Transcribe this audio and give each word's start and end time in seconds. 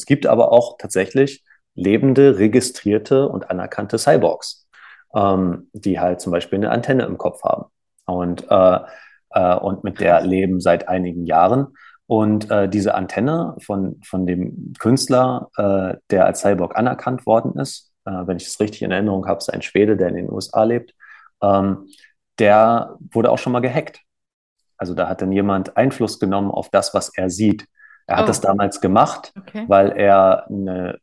es 0.00 0.06
gibt 0.06 0.26
aber 0.26 0.50
auch 0.50 0.78
tatsächlich 0.78 1.44
lebende, 1.74 2.38
registrierte 2.38 3.28
und 3.28 3.50
anerkannte 3.50 3.98
Cyborgs, 3.98 4.66
ähm, 5.14 5.68
die 5.74 6.00
halt 6.00 6.22
zum 6.22 6.32
Beispiel 6.32 6.56
eine 6.56 6.70
Antenne 6.70 7.04
im 7.04 7.18
Kopf 7.18 7.42
haben 7.44 7.66
und, 8.06 8.50
äh, 8.50 8.78
äh, 9.32 9.56
und 9.56 9.84
mit 9.84 10.00
der 10.00 10.22
leben 10.22 10.58
seit 10.58 10.88
einigen 10.88 11.26
Jahren. 11.26 11.74
Und 12.06 12.50
äh, 12.50 12.66
diese 12.66 12.94
Antenne 12.94 13.56
von, 13.62 14.00
von 14.02 14.26
dem 14.26 14.72
Künstler, 14.78 15.50
äh, 15.58 15.98
der 16.08 16.24
als 16.24 16.40
Cyborg 16.40 16.78
anerkannt 16.78 17.26
worden 17.26 17.60
ist, 17.60 17.92
äh, 18.06 18.26
wenn 18.26 18.38
ich 18.38 18.46
es 18.46 18.58
richtig 18.58 18.80
in 18.80 18.90
Erinnerung 18.90 19.26
habe, 19.26 19.36
ist 19.36 19.52
ein 19.52 19.60
Schwede, 19.60 19.98
der 19.98 20.08
in 20.08 20.14
den 20.14 20.32
USA 20.32 20.64
lebt, 20.64 20.94
ähm, 21.42 21.88
der 22.38 22.96
wurde 23.12 23.30
auch 23.30 23.38
schon 23.38 23.52
mal 23.52 23.60
gehackt. 23.60 24.00
Also 24.78 24.94
da 24.94 25.10
hat 25.10 25.20
dann 25.20 25.30
jemand 25.30 25.76
Einfluss 25.76 26.18
genommen 26.18 26.50
auf 26.50 26.70
das, 26.70 26.94
was 26.94 27.14
er 27.14 27.28
sieht. 27.28 27.66
Er 28.10 28.16
hat 28.16 28.24
oh. 28.24 28.26
das 28.26 28.40
damals 28.40 28.80
gemacht, 28.80 29.32
okay. 29.38 29.64
weil 29.68 29.92
er 29.92 30.48
eine, 30.48 30.98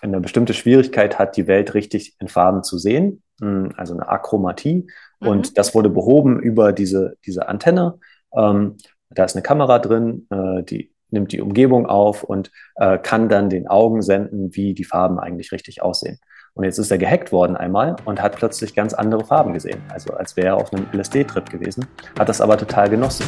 eine 0.00 0.20
bestimmte 0.20 0.54
Schwierigkeit 0.54 1.18
hat, 1.18 1.36
die 1.36 1.46
Welt 1.46 1.74
richtig 1.74 2.16
in 2.18 2.28
Farben 2.28 2.62
zu 2.62 2.78
sehen, 2.78 3.22
hm, 3.42 3.74
also 3.76 3.92
eine 3.92 4.08
Achromatie. 4.08 4.86
Mhm. 5.20 5.28
Und 5.28 5.58
das 5.58 5.74
wurde 5.74 5.90
behoben 5.90 6.40
über 6.40 6.72
diese, 6.72 7.18
diese 7.26 7.48
Antenne. 7.48 7.98
Ähm, 8.34 8.76
da 9.10 9.24
ist 9.24 9.36
eine 9.36 9.42
Kamera 9.42 9.78
drin, 9.78 10.26
äh, 10.30 10.62
die 10.62 10.92
nimmt 11.10 11.32
die 11.32 11.42
Umgebung 11.42 11.84
auf 11.84 12.24
und 12.24 12.50
äh, 12.76 12.96
kann 12.96 13.28
dann 13.28 13.50
den 13.50 13.68
Augen 13.68 14.00
senden, 14.00 14.56
wie 14.56 14.72
die 14.72 14.84
Farben 14.84 15.18
eigentlich 15.18 15.52
richtig 15.52 15.82
aussehen. 15.82 16.18
Und 16.54 16.64
jetzt 16.64 16.78
ist 16.78 16.90
er 16.90 16.96
gehackt 16.96 17.32
worden 17.32 17.54
einmal 17.54 17.96
und 18.06 18.22
hat 18.22 18.34
plötzlich 18.36 18.74
ganz 18.74 18.94
andere 18.94 19.26
Farben 19.26 19.52
gesehen. 19.52 19.82
Also 19.92 20.14
als 20.14 20.38
wäre 20.38 20.48
er 20.48 20.56
auf 20.56 20.72
einem 20.72 20.86
LSD-Trip 20.90 21.50
gewesen, 21.50 21.86
hat 22.18 22.30
das 22.30 22.40
aber 22.40 22.56
total 22.56 22.88
genossen. 22.88 23.26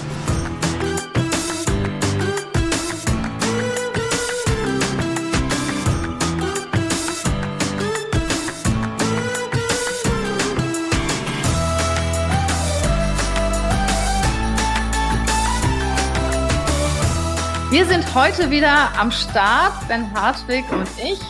Heute 18.19 18.51
wieder 18.51 18.99
am 18.99 19.13
Start, 19.13 19.87
Ben 19.87 20.13
Hartwig 20.13 20.65
und 20.73 20.89
ich. 21.01 21.21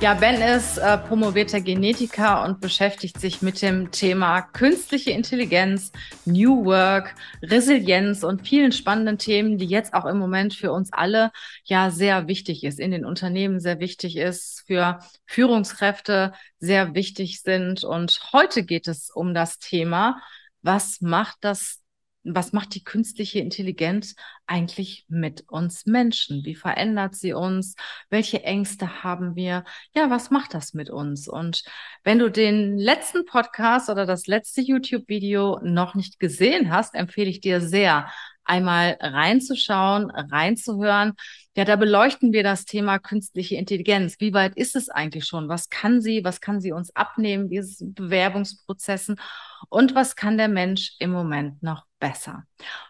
Ja, 0.00 0.14
Ben 0.14 0.40
ist 0.40 0.78
äh, 0.78 0.96
promovierter 0.96 1.60
Genetiker 1.60 2.44
und 2.44 2.60
beschäftigt 2.60 3.18
sich 3.20 3.42
mit 3.42 3.62
dem 3.62 3.90
Thema 3.90 4.42
künstliche 4.42 5.10
Intelligenz, 5.10 5.90
New 6.24 6.64
Work, 6.64 7.16
Resilienz 7.42 8.22
und 8.22 8.46
vielen 8.46 8.70
spannenden 8.70 9.18
Themen, 9.18 9.58
die 9.58 9.66
jetzt 9.66 9.92
auch 9.92 10.04
im 10.04 10.18
Moment 10.18 10.54
für 10.54 10.70
uns 10.70 10.92
alle 10.92 11.32
ja 11.64 11.90
sehr 11.90 12.28
wichtig 12.28 12.62
ist, 12.62 12.78
in 12.78 12.92
den 12.92 13.04
Unternehmen 13.04 13.58
sehr 13.58 13.80
wichtig 13.80 14.16
ist, 14.16 14.62
für 14.68 15.00
Führungskräfte 15.26 16.32
sehr 16.60 16.94
wichtig 16.94 17.42
sind. 17.42 17.82
Und 17.82 18.20
heute 18.32 18.62
geht 18.62 18.86
es 18.86 19.10
um 19.10 19.34
das 19.34 19.58
Thema, 19.58 20.22
was 20.62 21.00
macht 21.00 21.38
das 21.40 21.80
was 22.34 22.52
macht 22.52 22.74
die 22.74 22.84
künstliche 22.84 23.38
Intelligenz 23.38 24.14
eigentlich 24.46 25.04
mit 25.08 25.44
uns 25.48 25.86
Menschen? 25.86 26.44
Wie 26.44 26.54
verändert 26.54 27.14
sie 27.14 27.32
uns? 27.32 27.76
Welche 28.10 28.42
Ängste 28.42 29.02
haben 29.02 29.36
wir? 29.36 29.64
Ja, 29.94 30.10
was 30.10 30.30
macht 30.30 30.54
das 30.54 30.74
mit 30.74 30.90
uns? 30.90 31.28
Und 31.28 31.62
wenn 32.04 32.18
du 32.18 32.30
den 32.30 32.78
letzten 32.78 33.24
Podcast 33.24 33.88
oder 33.90 34.06
das 34.06 34.26
letzte 34.26 34.60
YouTube-Video 34.60 35.60
noch 35.62 35.94
nicht 35.94 36.18
gesehen 36.18 36.70
hast, 36.70 36.94
empfehle 36.94 37.30
ich 37.30 37.40
dir 37.40 37.60
sehr, 37.60 38.08
einmal 38.46 38.96
reinzuschauen, 39.00 40.10
reinzuhören. 40.10 41.14
Ja, 41.56 41.64
da 41.64 41.76
beleuchten 41.76 42.34
wir 42.34 42.42
das 42.42 42.66
Thema 42.66 42.98
künstliche 42.98 43.56
Intelligenz. 43.56 44.16
Wie 44.18 44.34
weit 44.34 44.56
ist 44.56 44.76
es 44.76 44.90
eigentlich 44.90 45.24
schon? 45.24 45.48
Was 45.48 45.70
kann 45.70 46.02
sie? 46.02 46.22
Was 46.22 46.42
kann 46.42 46.60
sie 46.60 46.70
uns 46.70 46.94
abnehmen, 46.94 47.48
diese 47.48 47.86
Bewerbungsprozessen? 47.86 49.18
Und 49.70 49.94
was 49.94 50.16
kann 50.16 50.36
der 50.36 50.48
Mensch 50.48 50.96
im 50.98 51.10
Moment 51.10 51.62
noch 51.62 51.84
besser? 51.98 52.44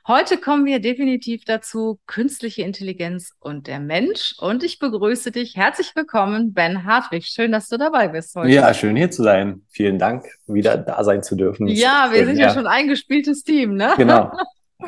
Heute 0.07 0.39
kommen 0.39 0.65
wir 0.65 0.81
definitiv 0.81 1.45
dazu, 1.45 2.01
künstliche 2.07 2.63
Intelligenz 2.63 3.31
und 3.39 3.69
der 3.69 3.79
Mensch. 3.79 4.35
Und 4.41 4.65
ich 4.65 4.81
begrüße 4.81 5.31
dich. 5.31 5.55
Herzlich 5.55 5.93
willkommen, 5.95 6.53
Ben 6.53 6.85
Hartwig. 6.85 7.27
Schön, 7.27 7.53
dass 7.53 7.69
du 7.69 7.79
dabei 7.79 8.09
bist 8.09 8.35
heute. 8.35 8.51
Ja, 8.51 8.75
schön 8.75 8.97
hier 8.97 9.13
zu 9.13 9.23
sein. 9.23 9.63
Vielen 9.69 10.01
Dank, 10.01 10.25
wieder 10.49 10.77
da 10.77 11.05
sein 11.05 11.23
zu 11.23 11.37
dürfen. 11.37 11.69
Ja, 11.69 12.09
wir 12.11 12.27
sind 12.27 12.37
ja. 12.37 12.49
ja 12.49 12.53
schon 12.53 12.67
ein 12.67 12.81
eingespieltes 12.81 13.45
Team, 13.45 13.77
ne? 13.77 13.95
Genau. 13.97 14.33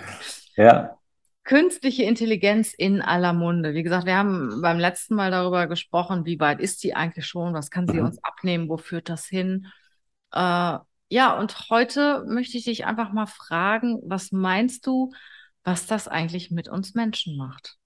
Ja. 0.58 0.98
Künstliche 1.44 2.02
Intelligenz 2.02 2.74
in 2.74 3.00
aller 3.00 3.32
Munde. 3.32 3.72
Wie 3.72 3.82
gesagt, 3.82 4.04
wir 4.04 4.16
haben 4.16 4.60
beim 4.60 4.78
letzten 4.78 5.14
Mal 5.14 5.30
darüber 5.30 5.66
gesprochen, 5.66 6.26
wie 6.26 6.38
weit 6.41 6.60
ist 6.60 6.82
die 6.82 6.94
eigentlich 6.94 7.26
schon, 7.26 7.54
was 7.54 7.70
kann 7.70 7.86
sie 7.86 8.00
mhm. 8.00 8.06
uns 8.06 8.22
abnehmen, 8.22 8.69
wo 8.69 8.76
führt 8.76 9.08
das 9.08 9.24
hin? 9.24 9.69
Äh, 10.32 10.78
ja, 11.10 11.38
und 11.38 11.70
heute 11.70 12.24
möchte 12.26 12.58
ich 12.58 12.64
dich 12.64 12.84
einfach 12.84 13.12
mal 13.12 13.26
fragen, 13.26 13.98
was 14.04 14.30
meinst 14.30 14.86
du, 14.86 15.12
was 15.64 15.86
das 15.86 16.06
eigentlich 16.06 16.50
mit 16.50 16.69
uns 16.69 16.94
Menschen 16.94 17.38
macht? 17.38 17.76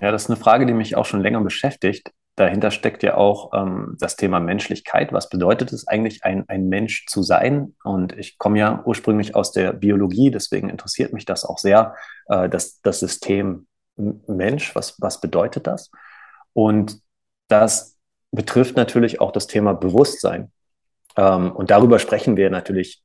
Ja, 0.00 0.10
das 0.10 0.24
ist 0.24 0.30
eine 0.30 0.40
Frage, 0.40 0.66
die 0.66 0.72
mich 0.72 0.96
auch 0.96 1.06
schon 1.06 1.20
länger 1.20 1.40
beschäftigt 1.42 2.10
dahinter 2.38 2.70
steckt 2.70 3.02
ja 3.02 3.16
auch 3.16 3.52
ähm, 3.52 3.96
das 3.98 4.16
Thema 4.16 4.40
Menschlichkeit. 4.40 5.12
Was 5.12 5.28
bedeutet 5.28 5.72
es 5.72 5.86
eigentlich, 5.86 6.24
ein, 6.24 6.44
ein 6.48 6.68
Mensch 6.68 7.06
zu 7.06 7.22
sein? 7.22 7.74
Und 7.84 8.16
ich 8.16 8.38
komme 8.38 8.58
ja 8.58 8.82
ursprünglich 8.84 9.34
aus 9.34 9.52
der 9.52 9.72
Biologie, 9.72 10.30
deswegen 10.30 10.68
interessiert 10.70 11.12
mich 11.12 11.24
das 11.24 11.44
auch 11.44 11.58
sehr, 11.58 11.94
äh, 12.28 12.48
das, 12.48 12.80
das 12.82 13.00
System 13.00 13.66
Mensch. 13.96 14.74
Was, 14.74 15.00
was 15.00 15.20
bedeutet 15.20 15.66
das? 15.66 15.90
Und 16.52 17.00
das 17.48 17.96
betrifft 18.30 18.76
natürlich 18.76 19.20
auch 19.20 19.32
das 19.32 19.46
Thema 19.46 19.74
Bewusstsein. 19.74 20.52
Ähm, 21.16 21.52
und 21.52 21.70
darüber 21.70 21.98
sprechen 21.98 22.36
wir 22.36 22.50
natürlich 22.50 23.02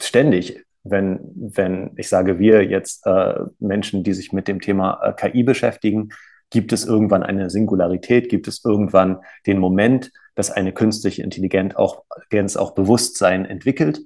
ständig, 0.00 0.64
wenn, 0.84 1.20
wenn 1.34 1.92
ich 1.96 2.08
sage, 2.08 2.38
wir 2.38 2.64
jetzt 2.64 3.06
äh, 3.06 3.34
Menschen, 3.60 4.02
die 4.02 4.12
sich 4.12 4.32
mit 4.32 4.48
dem 4.48 4.60
Thema 4.60 5.00
äh, 5.02 5.12
KI 5.12 5.44
beschäftigen, 5.44 6.10
Gibt 6.52 6.74
es 6.74 6.84
irgendwann 6.84 7.22
eine 7.22 7.48
Singularität? 7.48 8.28
Gibt 8.28 8.46
es 8.46 8.62
irgendwann 8.62 9.20
den 9.46 9.58
Moment, 9.58 10.12
dass 10.34 10.50
eine 10.50 10.72
künstliche 10.72 11.22
Intelligenz 11.22 11.74
auch, 11.74 12.04
auch 12.56 12.74
Bewusstsein 12.74 13.46
entwickelt? 13.46 14.02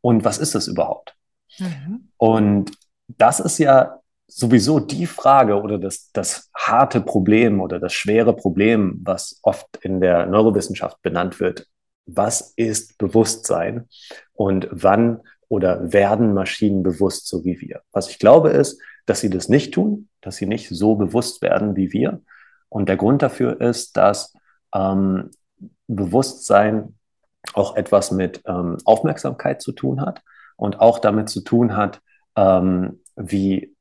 Und 0.00 0.24
was 0.24 0.38
ist 0.38 0.54
das 0.54 0.66
überhaupt? 0.66 1.14
Mhm. 1.58 2.08
Und 2.16 2.72
das 3.06 3.38
ist 3.38 3.58
ja 3.58 4.00
sowieso 4.26 4.80
die 4.80 5.04
Frage 5.04 5.60
oder 5.60 5.78
das, 5.78 6.10
das 6.12 6.50
harte 6.56 7.02
Problem 7.02 7.60
oder 7.60 7.78
das 7.78 7.92
schwere 7.92 8.34
Problem, 8.34 8.98
was 9.02 9.38
oft 9.42 9.68
in 9.82 10.00
der 10.00 10.24
Neurowissenschaft 10.24 11.02
benannt 11.02 11.38
wird. 11.38 11.66
Was 12.06 12.54
ist 12.56 12.96
Bewusstsein 12.96 13.88
und 14.32 14.68
wann 14.70 15.20
oder 15.48 15.92
werden 15.92 16.32
Maschinen 16.32 16.82
bewusst, 16.82 17.26
so 17.26 17.44
wie 17.44 17.60
wir? 17.60 17.82
Was 17.92 18.08
ich 18.08 18.18
glaube 18.18 18.48
ist, 18.50 18.80
dass 19.06 19.20
sie 19.20 19.30
das 19.30 19.48
nicht 19.48 19.74
tun, 19.74 20.08
dass 20.20 20.36
sie 20.36 20.46
nicht 20.46 20.68
so 20.68 20.94
bewusst 20.94 21.42
werden 21.42 21.76
wie 21.76 21.92
wir. 21.92 22.22
Und 22.68 22.88
der 22.88 22.96
Grund 22.96 23.22
dafür 23.22 23.60
ist, 23.60 23.96
dass 23.96 24.34
ähm, 24.74 25.30
Bewusstsein 25.86 26.96
auch 27.54 27.76
etwas 27.76 28.10
mit 28.10 28.42
ähm, 28.46 28.76
Aufmerksamkeit 28.84 29.62
zu 29.62 29.72
tun 29.72 30.00
hat 30.00 30.22
und 30.56 30.80
auch 30.80 30.98
damit 30.98 31.28
zu 31.28 31.40
tun 31.42 31.76
hat, 31.76 32.00
ähm, 32.36 33.00
wie, 33.16 33.74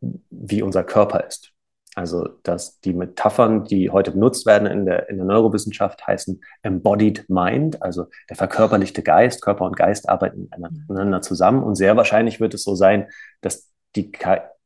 wie 0.00 0.62
unser 0.62 0.84
Körper 0.84 1.24
ist. 1.24 1.52
Also, 1.94 2.28
dass 2.44 2.78
die 2.80 2.92
Metaphern, 2.92 3.64
die 3.64 3.90
heute 3.90 4.12
benutzt 4.12 4.46
werden 4.46 4.68
in 4.68 4.86
der, 4.86 5.08
in 5.08 5.16
der 5.16 5.26
Neurowissenschaft, 5.26 6.06
heißen 6.06 6.40
Embodied 6.62 7.28
Mind, 7.28 7.82
also 7.82 8.06
der 8.30 8.36
verkörperlichte 8.36 9.02
Geist. 9.02 9.42
Körper 9.42 9.64
und 9.64 9.76
Geist 9.76 10.08
arbeiten 10.08 10.48
miteinander 10.86 11.22
zusammen. 11.22 11.64
Und 11.64 11.74
sehr 11.74 11.96
wahrscheinlich 11.96 12.38
wird 12.38 12.54
es 12.54 12.62
so 12.62 12.76
sein, 12.76 13.08
dass 13.40 13.72
die 13.96 14.12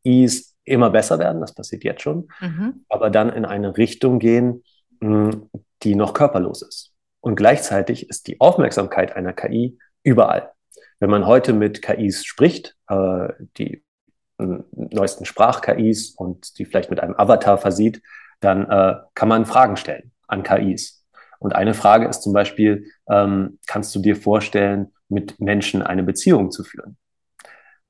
KIs 0.05 0.55
immer 0.65 0.91
besser 0.91 1.19
werden, 1.19 1.41
das 1.41 1.55
passiert 1.55 1.85
jetzt 1.85 2.03
schon, 2.03 2.29
mhm. 2.41 2.85
aber 2.89 3.11
dann 3.11 3.31
in 3.31 3.45
eine 3.45 3.77
Richtung 3.77 4.19
gehen, 4.19 4.63
hm, 5.01 5.51
die 5.83 5.95
noch 5.95 6.15
körperlos 6.15 6.63
ist. 6.63 6.93
Und 7.21 7.37
gleichzeitig 7.37 8.09
ist 8.09 8.27
die 8.27 8.41
Aufmerksamkeit 8.41 9.17
einer 9.17 9.33
KI 9.33 9.79
überall. 10.03 10.53
Wenn 11.01 11.11
man 11.11 11.27
heute 11.27 11.53
mit 11.53 11.83
KIs 11.83 12.25
spricht, 12.25 12.77
äh, 12.89 13.29
die 13.59 13.85
neuesten 14.39 15.25
Sprach-KIs 15.25 16.11
und 16.11 16.59
die 16.59 16.65
vielleicht 16.65 16.91
mit 16.91 17.01
einem 17.01 17.15
Avatar 17.17 17.59
versieht, 17.59 18.03
dann 18.41 18.69
äh, 18.69 18.97
kann 19.15 19.29
man 19.29 19.47
Fragen 19.47 19.77
stellen 19.77 20.13
an 20.27 20.43
KIs. 20.43 21.07
Und 21.39 21.55
eine 21.55 21.75
Frage 21.75 22.07
ist 22.07 22.23
zum 22.23 22.33
Beispiel, 22.33 22.87
ähm, 23.09 23.59
kannst 23.67 23.95
du 23.95 24.01
dir 24.01 24.17
vorstellen, 24.17 24.93
mit 25.09 25.41
Menschen 25.41 25.83
eine 25.83 26.03
Beziehung 26.03 26.51
zu 26.51 26.65
führen? 26.65 26.97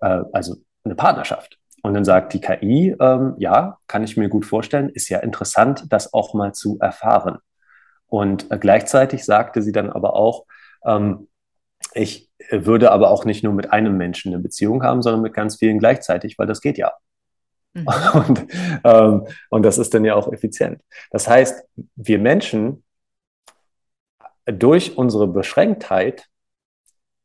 Äh, 0.01 0.23
also 0.33 0.57
eine 0.85 0.95
Partnerschaft. 0.95 1.59
Und 1.83 1.95
dann 1.95 2.05
sagt 2.05 2.33
die 2.33 2.41
KI, 2.41 2.97
ähm, 3.01 3.35
ja, 3.39 3.79
kann 3.89 4.05
ich 4.05 4.17
mir 4.17 4.29
gut 4.29 4.47
vorstellen, 4.47 4.89
ist 4.89 5.09
ja 5.09 5.19
interessant, 5.19 5.87
das 5.91 6.15
auch 6.15 6.33
mal 6.33 6.55
zu 6.55 6.79
erfahren. 6.81 7.39
Und 8.07 8.51
äh, 8.53 8.59
gleichzeitig 8.59 9.25
sagte 9.25 9.63
sie 9.63 9.73
dann 9.73 9.91
aber 9.91 10.15
auch, 10.15 10.47
ähm, 10.85 11.29
ich 11.95 12.31
würde 12.51 12.93
aber 12.93 13.11
auch 13.11 13.25
nicht 13.25 13.43
nur 13.43 13.53
mit 13.53 13.73
einem 13.73 13.97
Menschen 13.97 14.33
eine 14.33 14.43
Beziehung 14.43 14.83
haben, 14.83 15.03
sondern 15.03 15.23
mit 15.23 15.35
ganz 15.35 15.57
vielen 15.57 15.79
gleichzeitig, 15.79 16.39
weil 16.39 16.47
das 16.47 16.61
geht 16.61 16.79
ja. 16.79 16.93
Mhm. 17.75 17.87
Und, 18.15 18.47
ähm, 18.85 19.27
und 19.51 19.63
das 19.63 19.79
ist 19.79 19.95
dann 19.95 20.05
ja 20.05 20.15
auch 20.15 20.31
effizient. 20.31 20.83
Das 21.11 21.27
heißt, 21.27 21.65
wir 21.97 22.19
Menschen 22.19 22.85
durch 24.45 24.97
unsere 24.97 25.27
Beschränktheit 25.27 26.29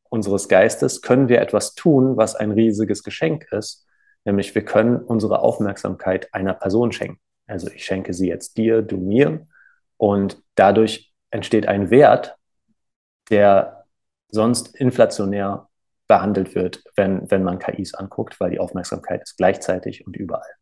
unseres 0.09 0.47
Geistes 0.47 1.01
können 1.01 1.27
wir 1.27 1.41
etwas 1.41 1.75
tun, 1.75 2.15
was 2.15 2.35
ein 2.35 2.51
riesiges 2.51 3.03
Geschenk 3.03 3.47
ist, 3.51 3.86
nämlich 4.27 4.53
wir 4.53 4.65
können 4.65 4.97
unsere 4.97 5.39
Aufmerksamkeit 5.39 6.33
einer 6.33 6.53
Person 6.53 6.91
schenken. 6.91 7.19
Also 7.47 7.71
ich 7.71 7.85
schenke 7.85 8.13
sie 8.13 8.27
jetzt 8.27 8.57
dir, 8.57 8.81
du 8.81 8.97
mir 8.97 9.47
und 9.95 10.43
dadurch 10.55 11.13
entsteht 11.31 11.67
ein 11.67 11.89
Wert, 11.89 12.35
der 13.29 13.85
sonst 14.27 14.75
inflationär 14.75 15.69
behandelt 16.07 16.55
wird, 16.55 16.83
wenn, 16.97 17.31
wenn 17.31 17.43
man 17.43 17.57
KIs 17.57 17.93
anguckt, 17.93 18.39
weil 18.41 18.51
die 18.51 18.59
Aufmerksamkeit 18.59 19.23
ist 19.23 19.37
gleichzeitig 19.37 20.05
und 20.05 20.17
überall. 20.17 20.55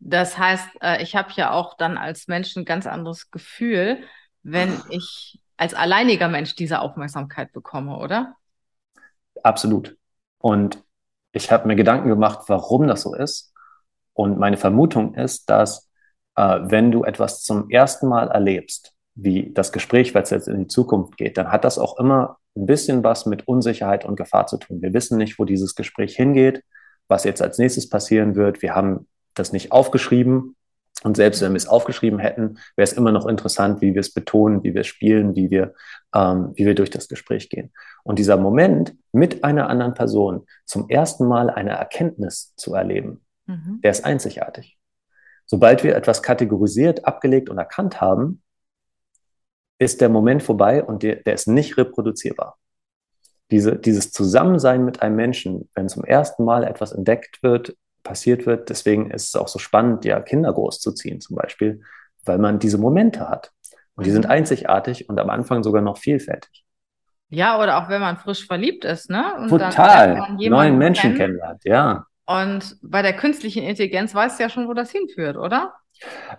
Das 0.00 0.36
heißt, 0.36 0.68
äh, 0.82 1.02
ich 1.02 1.14
habe 1.14 1.30
ja 1.36 1.52
auch 1.52 1.76
dann 1.76 1.98
als 1.98 2.26
Mensch 2.26 2.56
ein 2.56 2.64
ganz 2.64 2.88
anderes 2.88 3.30
Gefühl, 3.30 4.02
wenn 4.42 4.80
ich 4.90 5.40
als 5.56 5.72
alleiniger 5.72 6.28
Mensch 6.28 6.56
diese 6.56 6.80
Aufmerksamkeit 6.80 7.52
bekomme, 7.52 7.96
oder? 7.96 8.34
Absolut. 9.42 9.96
Und 10.38 10.84
ich 11.36 11.52
habe 11.52 11.68
mir 11.68 11.76
Gedanken 11.76 12.08
gemacht, 12.08 12.40
warum 12.48 12.86
das 12.86 13.02
so 13.02 13.14
ist. 13.14 13.52
Und 14.14 14.38
meine 14.38 14.56
Vermutung 14.56 15.14
ist, 15.14 15.50
dass 15.50 15.90
äh, 16.34 16.60
wenn 16.62 16.90
du 16.90 17.04
etwas 17.04 17.42
zum 17.42 17.68
ersten 17.70 18.08
Mal 18.08 18.28
erlebst, 18.28 18.94
wie 19.14 19.52
das 19.52 19.70
Gespräch, 19.70 20.14
weil 20.14 20.22
es 20.22 20.30
jetzt 20.30 20.48
in 20.48 20.60
die 20.60 20.66
Zukunft 20.66 21.18
geht, 21.18 21.36
dann 21.36 21.52
hat 21.52 21.64
das 21.64 21.78
auch 21.78 21.98
immer 21.98 22.38
ein 22.56 22.64
bisschen 22.64 23.04
was 23.04 23.26
mit 23.26 23.46
Unsicherheit 23.46 24.06
und 24.06 24.16
Gefahr 24.16 24.46
zu 24.46 24.56
tun. 24.56 24.80
Wir 24.80 24.94
wissen 24.94 25.18
nicht, 25.18 25.38
wo 25.38 25.44
dieses 25.44 25.74
Gespräch 25.74 26.16
hingeht, 26.16 26.64
was 27.06 27.24
jetzt 27.24 27.42
als 27.42 27.58
nächstes 27.58 27.88
passieren 27.90 28.34
wird. 28.34 28.62
Wir 28.62 28.74
haben 28.74 29.06
das 29.34 29.52
nicht 29.52 29.72
aufgeschrieben. 29.72 30.55
Und 31.02 31.16
selbst 31.16 31.42
wenn 31.42 31.52
wir 31.52 31.58
es 31.58 31.68
aufgeschrieben 31.68 32.18
hätten, 32.18 32.58
wäre 32.74 32.84
es 32.84 32.92
immer 32.92 33.12
noch 33.12 33.26
interessant, 33.26 33.80
wie 33.80 33.94
wir 33.94 34.00
es 34.00 34.12
betonen, 34.12 34.62
wie 34.64 34.74
wir 34.74 34.80
es 34.80 34.86
spielen, 34.86 35.36
wie 35.36 35.50
wir, 35.50 35.74
ähm, 36.14 36.52
wie 36.54 36.64
wir 36.64 36.74
durch 36.74 36.90
das 36.90 37.08
Gespräch 37.08 37.50
gehen. 37.50 37.72
Und 38.02 38.18
dieser 38.18 38.36
Moment 38.36 38.94
mit 39.12 39.44
einer 39.44 39.68
anderen 39.68 39.94
Person 39.94 40.46
zum 40.64 40.88
ersten 40.88 41.26
Mal 41.26 41.50
eine 41.50 41.72
Erkenntnis 41.72 42.54
zu 42.56 42.74
erleben, 42.74 43.24
mhm. 43.46 43.80
der 43.82 43.90
ist 43.90 44.04
einzigartig. 44.04 44.78
Sobald 45.44 45.84
wir 45.84 45.94
etwas 45.94 46.22
kategorisiert, 46.22 47.04
abgelegt 47.04 47.50
und 47.50 47.58
erkannt 47.58 48.00
haben, 48.00 48.42
ist 49.78 50.00
der 50.00 50.08
Moment 50.08 50.42
vorbei 50.42 50.82
und 50.82 51.02
der, 51.02 51.16
der 51.16 51.34
ist 51.34 51.46
nicht 51.46 51.76
reproduzierbar. 51.76 52.56
Diese, 53.50 53.76
dieses 53.76 54.10
Zusammensein 54.10 54.84
mit 54.84 55.02
einem 55.02 55.14
Menschen, 55.14 55.68
wenn 55.74 55.88
zum 55.88 56.04
ersten 56.04 56.44
Mal 56.44 56.64
etwas 56.64 56.92
entdeckt 56.92 57.42
wird, 57.42 57.76
passiert 58.06 58.46
wird, 58.46 58.70
deswegen 58.70 59.10
ist 59.10 59.28
es 59.28 59.36
auch 59.36 59.48
so 59.48 59.58
spannend, 59.58 60.04
ja, 60.04 60.20
Kinder 60.20 60.52
großzuziehen 60.52 61.20
zum 61.20 61.36
Beispiel, 61.36 61.82
weil 62.24 62.38
man 62.38 62.58
diese 62.58 62.78
Momente 62.78 63.28
hat. 63.28 63.52
Und 63.96 64.06
die 64.06 64.10
sind 64.10 64.24
mhm. 64.24 64.30
einzigartig 64.30 65.08
und 65.08 65.18
am 65.18 65.30
Anfang 65.30 65.62
sogar 65.62 65.82
noch 65.82 65.98
vielfältig. 65.98 66.64
Ja, 67.28 67.60
oder 67.60 67.78
auch 67.78 67.88
wenn 67.88 68.00
man 68.00 68.18
frisch 68.18 68.46
verliebt 68.46 68.84
ist, 68.84 69.10
ne? 69.10 69.34
Und 69.38 69.48
Total. 69.48 70.36
Neuen 70.38 70.78
Menschen 70.78 71.14
kennenlernt, 71.16 71.64
ja. 71.64 72.06
Und 72.26 72.76
bei 72.82 73.02
der 73.02 73.14
künstlichen 73.14 73.62
Intelligenz 73.62 74.14
weißt 74.14 74.38
du 74.38 74.44
ja 74.44 74.48
schon, 74.48 74.68
wo 74.68 74.74
das 74.74 74.90
hinführt, 74.90 75.36
oder? 75.36 75.72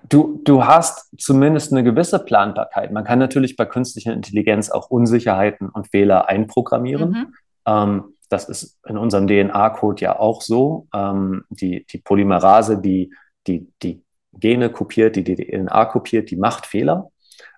Du, 0.07 0.39
du 0.43 0.65
hast 0.65 1.09
zumindest 1.17 1.71
eine 1.71 1.83
gewisse 1.83 2.19
Planbarkeit. 2.19 2.91
Man 2.91 3.03
kann 3.03 3.19
natürlich 3.19 3.55
bei 3.55 3.65
künstlicher 3.65 4.13
Intelligenz 4.13 4.69
auch 4.69 4.89
Unsicherheiten 4.89 5.69
und 5.69 5.87
Fehler 5.89 6.29
einprogrammieren. 6.29 7.09
Mhm. 7.09 7.33
Ähm, 7.65 8.16
das 8.29 8.49
ist 8.49 8.79
in 8.87 8.97
unserem 8.97 9.27
DNA-Code 9.27 10.01
ja 10.01 10.19
auch 10.19 10.41
so. 10.41 10.87
Ähm, 10.93 11.43
die, 11.49 11.85
die 11.85 11.99
Polymerase, 11.99 12.79
die, 12.79 13.13
die, 13.47 13.71
die 13.81 14.03
Gene 14.33 14.69
kopiert, 14.69 15.15
die 15.15 15.23
DNA 15.23 15.85
kopiert, 15.85 16.29
die 16.31 16.35
macht 16.35 16.65
Fehler. 16.65 17.09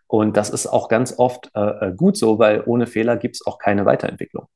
Und 0.08 0.38
das 0.38 0.50
ist 0.50 0.68
auch 0.68 0.90
ganz 0.90 1.18
oft 1.18 1.52
äh, 1.56 1.88
äh 1.88 1.94
gut 1.96 2.18
so, 2.18 2.40
weil 2.40 2.64
ohne 2.66 2.88
Fehler 2.88 3.18
gibt 3.18 3.36
es 3.36 3.46
auch 3.46 3.60
keine 3.60 3.86
Weiterentwicklung. 3.86 4.48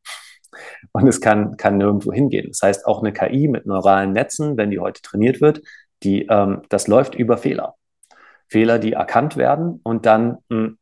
Und 0.92 1.08
es 1.08 1.22
kann, 1.22 1.58
kann 1.58 1.78
nirgendwo 1.78 2.12
hingehen. 2.12 2.48
Das 2.50 2.62
heißt, 2.62 2.86
auch 2.86 3.02
eine 3.02 3.14
KI 3.14 3.48
mit 3.48 3.66
neuralen 3.66 4.14
Netzen, 4.14 4.58
wenn 4.58 4.72
die 4.72 4.80
heute 4.80 5.02
trainiert 5.02 5.42
wird, 5.42 5.62
die, 6.04 6.28
ähm, 6.28 6.62
das 6.70 6.88
läuft 6.88 7.16
über 7.16 7.38
Fehler. 7.38 7.76
Fehler, 8.48 8.78
die 8.78 8.94
erkannt 8.94 9.38
werden 9.38 9.80
und 9.84 10.06
dann, 10.06 10.38
mh, 10.50 10.58
hm, 10.58 10.78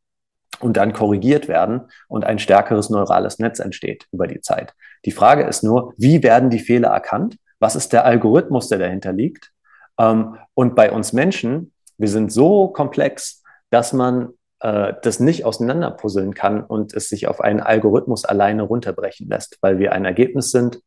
und 0.61 0.77
dann 0.77 0.93
korrigiert 0.93 1.47
werden 1.47 1.81
und 2.07 2.25
ein 2.25 2.39
stärkeres 2.39 2.89
neurales 2.89 3.39
Netz 3.39 3.59
entsteht 3.59 4.07
über 4.11 4.27
die 4.27 4.41
Zeit. 4.41 4.73
Die 5.05 5.11
Frage 5.11 5.43
ist 5.43 5.63
nur, 5.63 5.93
wie 5.97 6.23
werden 6.23 6.49
die 6.49 6.59
Fehler 6.59 6.89
erkannt? 6.89 7.37
Was 7.59 7.75
ist 7.75 7.93
der 7.93 8.05
Algorithmus, 8.05 8.69
der 8.69 8.79
dahinter 8.79 9.13
liegt? 9.13 9.51
Ähm, 9.99 10.37
und 10.53 10.75
bei 10.75 10.91
uns 10.91 11.13
Menschen, 11.13 11.73
wir 11.97 12.09
sind 12.09 12.31
so 12.31 12.67
komplex, 12.67 13.43
dass 13.69 13.93
man 13.93 14.29
äh, 14.59 14.93
das 15.01 15.19
nicht 15.19 15.45
auseinanderpuzzeln 15.45 16.33
kann 16.33 16.63
und 16.63 16.93
es 16.93 17.09
sich 17.09 17.27
auf 17.27 17.41
einen 17.41 17.59
Algorithmus 17.59 18.25
alleine 18.25 18.63
runterbrechen 18.63 19.27
lässt, 19.27 19.57
weil 19.61 19.79
wir 19.79 19.91
ein 19.91 20.05
Ergebnis 20.05 20.51
sind 20.51 20.81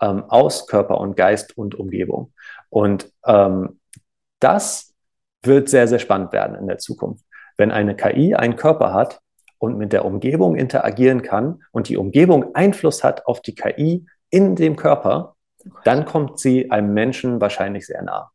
ähm, 0.00 0.24
aus 0.28 0.66
Körper 0.66 0.98
und 0.98 1.16
Geist 1.16 1.56
und 1.56 1.74
Umgebung. 1.74 2.32
Und 2.68 3.10
ähm, 3.24 3.80
das 4.40 4.94
wird 5.42 5.68
sehr, 5.68 5.88
sehr 5.88 5.98
spannend 5.98 6.32
werden 6.32 6.56
in 6.56 6.66
der 6.66 6.78
Zukunft. 6.78 7.24
Wenn 7.60 7.72
eine 7.72 7.94
KI 7.94 8.34
einen 8.34 8.56
Körper 8.56 8.94
hat 8.94 9.20
und 9.58 9.76
mit 9.76 9.92
der 9.92 10.06
Umgebung 10.06 10.56
interagieren 10.56 11.20
kann 11.20 11.62
und 11.72 11.90
die 11.90 11.98
Umgebung 11.98 12.54
Einfluss 12.54 13.04
hat 13.04 13.26
auf 13.26 13.42
die 13.42 13.54
KI 13.54 14.06
in 14.30 14.56
dem 14.56 14.76
Körper, 14.76 15.36
dann 15.84 16.06
kommt 16.06 16.40
sie 16.40 16.70
einem 16.70 16.94
Menschen 16.94 17.38
wahrscheinlich 17.38 17.84
sehr 17.84 18.00
nah. 18.00 18.30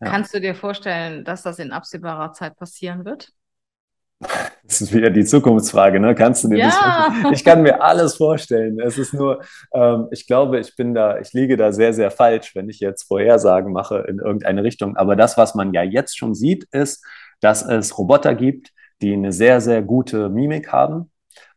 Ja. 0.00 0.10
Kannst 0.10 0.32
du 0.32 0.40
dir 0.40 0.54
vorstellen, 0.54 1.24
dass 1.24 1.42
das 1.42 1.58
in 1.58 1.72
absehbarer 1.72 2.32
Zeit 2.32 2.56
passieren 2.56 3.04
wird? 3.04 3.32
Das 4.62 4.80
ist 4.80 4.92
wieder 4.92 5.10
die 5.10 5.24
Zukunftsfrage, 5.24 5.98
ne? 5.98 6.14
Kannst 6.14 6.44
du 6.44 6.48
dir 6.48 6.58
ja. 6.58 7.12
das? 7.24 7.32
Ich 7.32 7.44
kann 7.44 7.62
mir 7.62 7.82
alles 7.82 8.14
vorstellen. 8.14 8.78
Es 8.78 8.98
ist 8.98 9.12
nur, 9.12 9.42
ähm, 9.74 10.06
ich 10.12 10.28
glaube, 10.28 10.60
ich 10.60 10.76
bin 10.76 10.94
da, 10.94 11.18
ich 11.18 11.32
liege 11.32 11.56
da 11.56 11.72
sehr, 11.72 11.92
sehr 11.92 12.12
falsch, 12.12 12.54
wenn 12.54 12.68
ich 12.68 12.78
jetzt 12.78 13.08
Vorhersagen 13.08 13.72
mache 13.72 14.04
in 14.06 14.20
irgendeine 14.20 14.62
Richtung. 14.62 14.96
Aber 14.96 15.16
das, 15.16 15.36
was 15.36 15.56
man 15.56 15.72
ja 15.72 15.82
jetzt 15.82 16.16
schon 16.16 16.36
sieht, 16.36 16.68
ist, 16.70 17.04
dass 17.40 17.62
es 17.62 17.98
Roboter 17.98 18.34
gibt, 18.34 18.72
die 19.02 19.12
eine 19.12 19.32
sehr, 19.32 19.60
sehr 19.60 19.82
gute 19.82 20.28
Mimik 20.28 20.72
haben. 20.72 21.10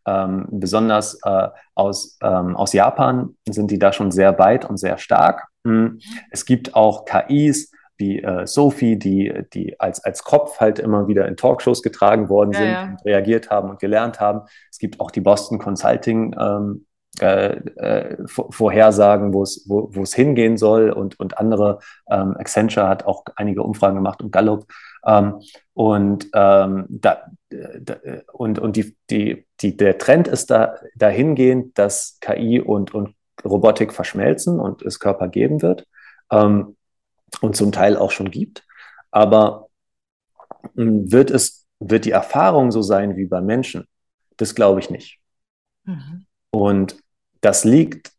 Ähm, 0.05 0.47
besonders 0.49 1.19
äh, 1.23 1.49
aus, 1.75 2.17
ähm, 2.21 2.55
aus 2.55 2.73
Japan 2.73 3.35
sind 3.47 3.71
die 3.71 3.79
da 3.79 3.93
schon 3.93 4.11
sehr 4.11 4.37
weit 4.37 4.65
und 4.65 4.77
sehr 4.77 4.97
stark. 4.97 5.47
Mhm. 5.63 5.99
Es 6.29 6.45
gibt 6.45 6.75
auch 6.75 7.05
KIs, 7.05 7.71
wie 7.97 8.21
äh, 8.21 8.45
Sophie, 8.45 8.97
die, 8.97 9.33
die 9.53 9.79
als, 9.79 10.03
als 10.03 10.23
Kopf 10.23 10.59
halt 10.59 10.79
immer 10.79 11.07
wieder 11.07 11.27
in 11.27 11.37
Talkshows 11.37 11.81
getragen 11.81 12.27
worden 12.27 12.51
ja, 12.51 12.57
sind 12.57 12.69
ja. 12.69 12.83
und 12.83 13.05
reagiert 13.05 13.49
haben 13.49 13.69
und 13.69 13.79
gelernt 13.79 14.19
haben. 14.19 14.41
Es 14.69 14.77
gibt 14.77 14.99
auch 14.99 15.11
die 15.11 15.21
Boston 15.21 15.59
Consulting 15.59 16.35
ähm, 16.37 16.85
äh, 17.21 17.57
äh, 17.75 18.17
Vorhersagen, 18.27 19.33
wo 19.33 19.43
es 19.43 19.65
wo, 19.67 19.89
wo 19.93 20.01
es 20.01 20.15
hingehen 20.15 20.57
soll 20.57 20.89
und, 20.89 21.19
und 21.19 21.37
andere. 21.37 21.79
Ähm, 22.09 22.35
Accenture 22.37 22.87
hat 22.87 23.05
auch 23.05 23.23
einige 23.35 23.61
Umfragen 23.61 23.95
gemacht 23.95 24.21
und 24.21 24.31
Gallup. 24.31 24.65
Ähm, 25.05 25.41
und 25.73 26.27
ähm, 26.33 26.85
da, 26.89 27.23
da, 27.49 27.97
und, 28.31 28.57
und 28.57 28.75
die, 28.75 28.95
die, 29.09 29.45
die, 29.61 29.77
der 29.77 29.97
Trend 29.97 30.27
ist 30.27 30.49
da 30.49 30.75
dahingehend, 30.95 31.77
dass 31.77 32.17
KI 32.19 32.59
und, 32.59 32.93
und 32.93 33.15
Robotik 33.45 33.93
verschmelzen 33.93 34.59
und 34.59 34.81
es 34.81 34.99
Körper 34.99 35.27
geben 35.27 35.61
wird. 35.61 35.85
Ähm, 36.31 36.75
und 37.41 37.55
zum 37.55 37.71
Teil 37.71 37.97
auch 37.97 38.11
schon 38.11 38.31
gibt. 38.31 38.65
Aber 39.11 39.67
hm, 40.75 41.11
wird 41.11 41.31
es, 41.31 41.67
wird 41.79 42.05
die 42.05 42.11
Erfahrung 42.11 42.71
so 42.71 42.81
sein 42.81 43.17
wie 43.17 43.25
beim 43.25 43.45
Menschen? 43.45 43.87
Das 44.37 44.55
glaube 44.55 44.79
ich 44.79 44.89
nicht. 44.89 45.19
Mhm. 45.85 46.25
Und 46.51 47.02
das 47.43 47.65
liegt 47.65 48.13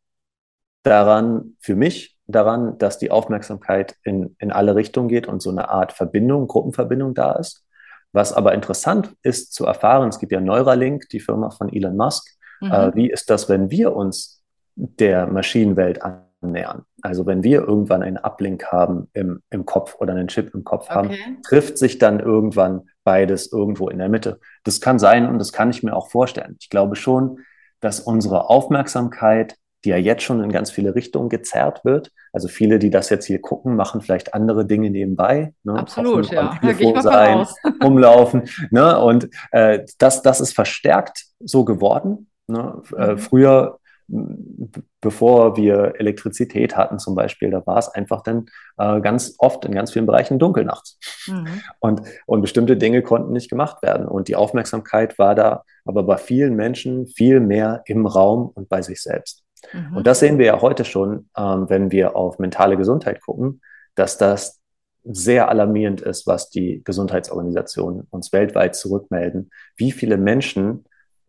daran, 0.83 1.57
für 1.61 1.75
mich, 1.75 2.19
daran, 2.27 2.79
dass 2.79 2.99
die 2.99 3.11
Aufmerksamkeit 3.11 3.97
in, 4.03 4.37
in 4.39 4.53
alle 4.53 4.77
Richtungen 4.77 5.09
geht 5.09 5.27
und 5.27 5.43
so 5.43 5.51
eine 5.51 5.69
Art 5.69 5.93
Verbindung, 5.93 6.47
Gruppenverbindung 6.47 7.15
da 7.15 7.33
ist. 7.33 7.65
Was 8.13 8.33
aber 8.33 8.55
interessant 8.55 9.15
ist 9.23 9.53
zu 9.53 9.65
erfahren, 9.67 10.09
es 10.09 10.19
gibt 10.19 10.33
ja 10.33 10.41
Neuralink, 10.41 11.09
die 11.09 11.21
Firma 11.21 11.51
von 11.51 11.73
Elon 11.73 11.97
Musk. 11.97 12.29
Mhm. 12.61 12.73
Äh, 12.73 12.95
wie 12.95 13.11
ist 13.11 13.31
das, 13.31 13.49
wenn 13.49 13.71
wir 13.71 13.97
uns 13.97 14.43
der 14.77 15.27
Maschinenwelt 15.27 16.01
annähern? 16.03 16.85
Also 17.03 17.27
wenn 17.27 17.43
wir 17.43 17.63
irgendwann 17.63 18.03
einen 18.03 18.19
Uplink 18.19 18.67
haben 18.67 19.09
im, 19.15 19.43
im 19.51 19.65
Kopf 19.65 19.97
oder 19.99 20.13
einen 20.13 20.29
Chip 20.29 20.55
im 20.55 20.65
Kopf 20.65 20.85
okay. 20.91 20.95
haben, 20.95 21.43
trifft 21.43 21.79
sich 21.79 21.99
dann 21.99 22.21
irgendwann 22.21 22.89
beides 23.05 23.51
irgendwo 23.51 23.89
in 23.89 23.99
der 23.99 24.09
Mitte. 24.09 24.39
Das 24.65 24.81
kann 24.81 24.99
sein 24.99 25.29
und 25.29 25.39
das 25.39 25.53
kann 25.53 25.71
ich 25.71 25.83
mir 25.83 25.97
auch 25.97 26.11
vorstellen. 26.11 26.57
Ich 26.61 26.71
glaube 26.71 26.97
schon, 26.97 27.41
dass 27.85 28.01
unsere 28.01 28.49
Aufmerksamkeit, 28.49 29.57
die 29.85 29.91
ja 29.91 29.97
jetzt 29.97 30.23
schon 30.23 30.43
in 30.43 30.51
ganz 30.51 30.71
viele 30.71 30.95
Richtungen 30.95 31.29
gezerrt 31.29 31.85
wird, 31.85 32.11
also 32.33 32.49
viele, 32.49 32.79
die 32.79 32.91
das 32.91 33.11
jetzt 33.11 33.27
hier 33.27 33.41
gucken, 33.41 33.77
machen 33.77 34.01
vielleicht 34.01 34.33
andere 34.33 34.65
Dinge 34.65 34.91
nebenbei. 34.91 35.53
Ne? 35.63 35.75
Absolut, 35.75 36.31
ja. 36.31 36.59
Da 36.63 36.73
gehe 36.73 36.89
ich 36.89 36.95
mal 36.95 37.03
sein, 37.03 37.47
rumlaufen. 37.83 38.49
Ne? 38.71 38.99
Und 38.99 39.29
äh, 39.53 39.85
das, 39.99 40.23
das 40.23 40.41
ist 40.41 40.55
verstärkt 40.55 41.27
so 41.39 41.65
geworden. 41.65 42.29
Ne? 42.47 42.83
Äh, 42.91 42.95
mhm. 42.95 43.11
Äh, 43.11 43.17
früher 43.19 43.79
bevor 44.07 45.57
wir 45.57 45.95
Elektrizität 45.99 46.77
hatten 46.77 46.99
zum 46.99 47.15
Beispiel, 47.15 47.51
da 47.51 47.67
war 47.67 47.79
es 47.79 47.89
einfach 47.89 48.23
dann 48.23 48.47
äh, 48.77 49.01
ganz 49.01 49.35
oft 49.39 49.65
in 49.65 49.73
ganz 49.73 49.93
vielen 49.93 50.07
Bereichen 50.07 50.39
dunkel 50.39 50.65
nachts. 50.65 50.99
Mhm. 51.27 51.63
Und, 51.81 52.03
und 52.27 52.41
bestimmte 52.43 52.77
Dinge 52.77 53.03
konnten 53.03 53.33
nicht 53.33 53.49
gemacht 53.49 53.83
werden. 53.83 54.07
Und 54.07 54.29
die 54.29 54.37
Aufmerksamkeit 54.37 55.19
war 55.19 55.35
da 55.35 55.65
aber 55.85 56.03
bei 56.03 56.17
vielen 56.17 56.55
Menschen 56.55 57.07
viel 57.07 57.41
mehr 57.41 57.83
im 57.87 58.07
Raum 58.07 58.51
und 58.55 58.69
bei 58.69 58.83
sich 58.83 59.03
selbst. 59.03 59.43
Mhm. 59.73 59.97
Und 59.97 60.07
das 60.07 60.21
sehen 60.21 60.39
wir 60.39 60.47
ja 60.47 60.61
heute 60.61 60.85
schon, 60.85 61.29
ähm, 61.37 61.69
wenn 61.69 61.91
wir 61.91 62.17
auf 62.17 62.39
mentale 62.39 62.77
Gesundheit 62.77 63.21
gucken, 63.23 63.61
dass 63.95 64.19
das 64.19 64.61
sehr 65.05 65.49
alarmierend 65.49 66.01
ist, 66.01 66.27
was 66.27 66.51
die 66.51 66.83
Gesundheitsorganisationen 66.85 68.07
uns 68.11 68.33
weltweit 68.33 68.75
zurückmelden, 68.75 69.51
wie 69.77 69.93
viele 69.93 70.17
Menschen 70.17 70.85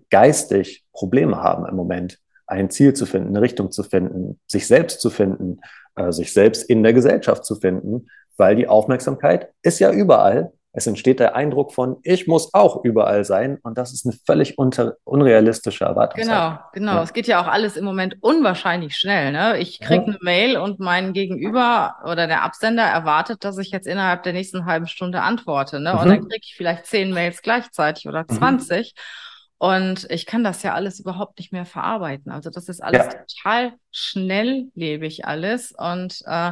geistig 0.09 0.85
Probleme 0.93 1.37
haben 1.43 1.65
im 1.65 1.75
Moment, 1.75 2.19
ein 2.47 2.69
Ziel 2.69 2.93
zu 2.93 3.05
finden, 3.05 3.29
eine 3.29 3.41
Richtung 3.41 3.71
zu 3.71 3.83
finden, 3.83 4.39
sich 4.47 4.67
selbst 4.67 5.01
zu 5.01 5.09
finden, 5.09 5.61
äh, 5.95 6.11
sich 6.11 6.33
selbst 6.33 6.69
in 6.69 6.83
der 6.83 6.93
Gesellschaft 6.93 7.45
zu 7.45 7.55
finden, 7.55 8.07
weil 8.37 8.55
die 8.55 8.67
Aufmerksamkeit 8.67 9.49
ist 9.61 9.79
ja 9.79 9.91
überall 9.91 10.51
es 10.77 10.87
entsteht 10.87 11.21
der 11.21 11.35
Eindruck 11.35 11.73
von, 11.73 11.97
ich 12.03 12.27
muss 12.27 12.53
auch 12.53 12.83
überall 12.83 13.23
sein 13.23 13.59
und 13.63 13.77
das 13.77 13.93
ist 13.93 14.05
eine 14.05 14.13
völlig 14.25 14.57
unter, 14.57 14.95
unrealistische 15.05 15.85
Erwartung. 15.85 16.21
Genau, 16.21 16.59
genau. 16.73 16.95
Ja. 16.95 17.03
Es 17.03 17.13
geht 17.13 17.27
ja 17.27 17.41
auch 17.41 17.47
alles 17.47 17.77
im 17.77 17.85
Moment 17.85 18.17
unwahrscheinlich 18.19 18.97
schnell. 18.97 19.31
Ne? 19.31 19.57
Ich 19.59 19.79
kriege 19.79 20.01
ja. 20.01 20.07
eine 20.07 20.17
Mail 20.21 20.57
und 20.57 20.79
mein 20.79 21.13
Gegenüber 21.13 21.95
oder 22.03 22.27
der 22.27 22.43
Absender 22.43 22.83
erwartet, 22.83 23.45
dass 23.45 23.57
ich 23.57 23.71
jetzt 23.71 23.87
innerhalb 23.87 24.23
der 24.23 24.33
nächsten 24.33 24.65
halben 24.65 24.87
Stunde 24.87 25.21
antworte. 25.21 25.79
Ne? 25.79 25.93
Mhm. 25.93 25.99
Und 25.99 26.09
dann 26.09 26.19
kriege 26.19 26.41
ich 26.43 26.55
vielleicht 26.57 26.87
zehn 26.87 27.13
Mails 27.13 27.41
gleichzeitig 27.41 28.05
oder 28.09 28.25
mhm. 28.29 28.35
zwanzig. 28.35 28.95
Mhm. 28.95 29.34
Und 29.57 30.05
ich 30.09 30.25
kann 30.25 30.43
das 30.43 30.63
ja 30.63 30.73
alles 30.73 30.99
überhaupt 30.99 31.39
nicht 31.39 31.53
mehr 31.53 31.65
verarbeiten. 31.65 32.29
Also 32.29 32.49
das 32.49 32.67
ist 32.67 32.83
alles 32.83 33.05
ja. 33.05 33.23
total 33.23 33.73
schnelllebig 33.89 35.25
alles. 35.25 35.71
Und 35.71 36.21
äh, 36.25 36.51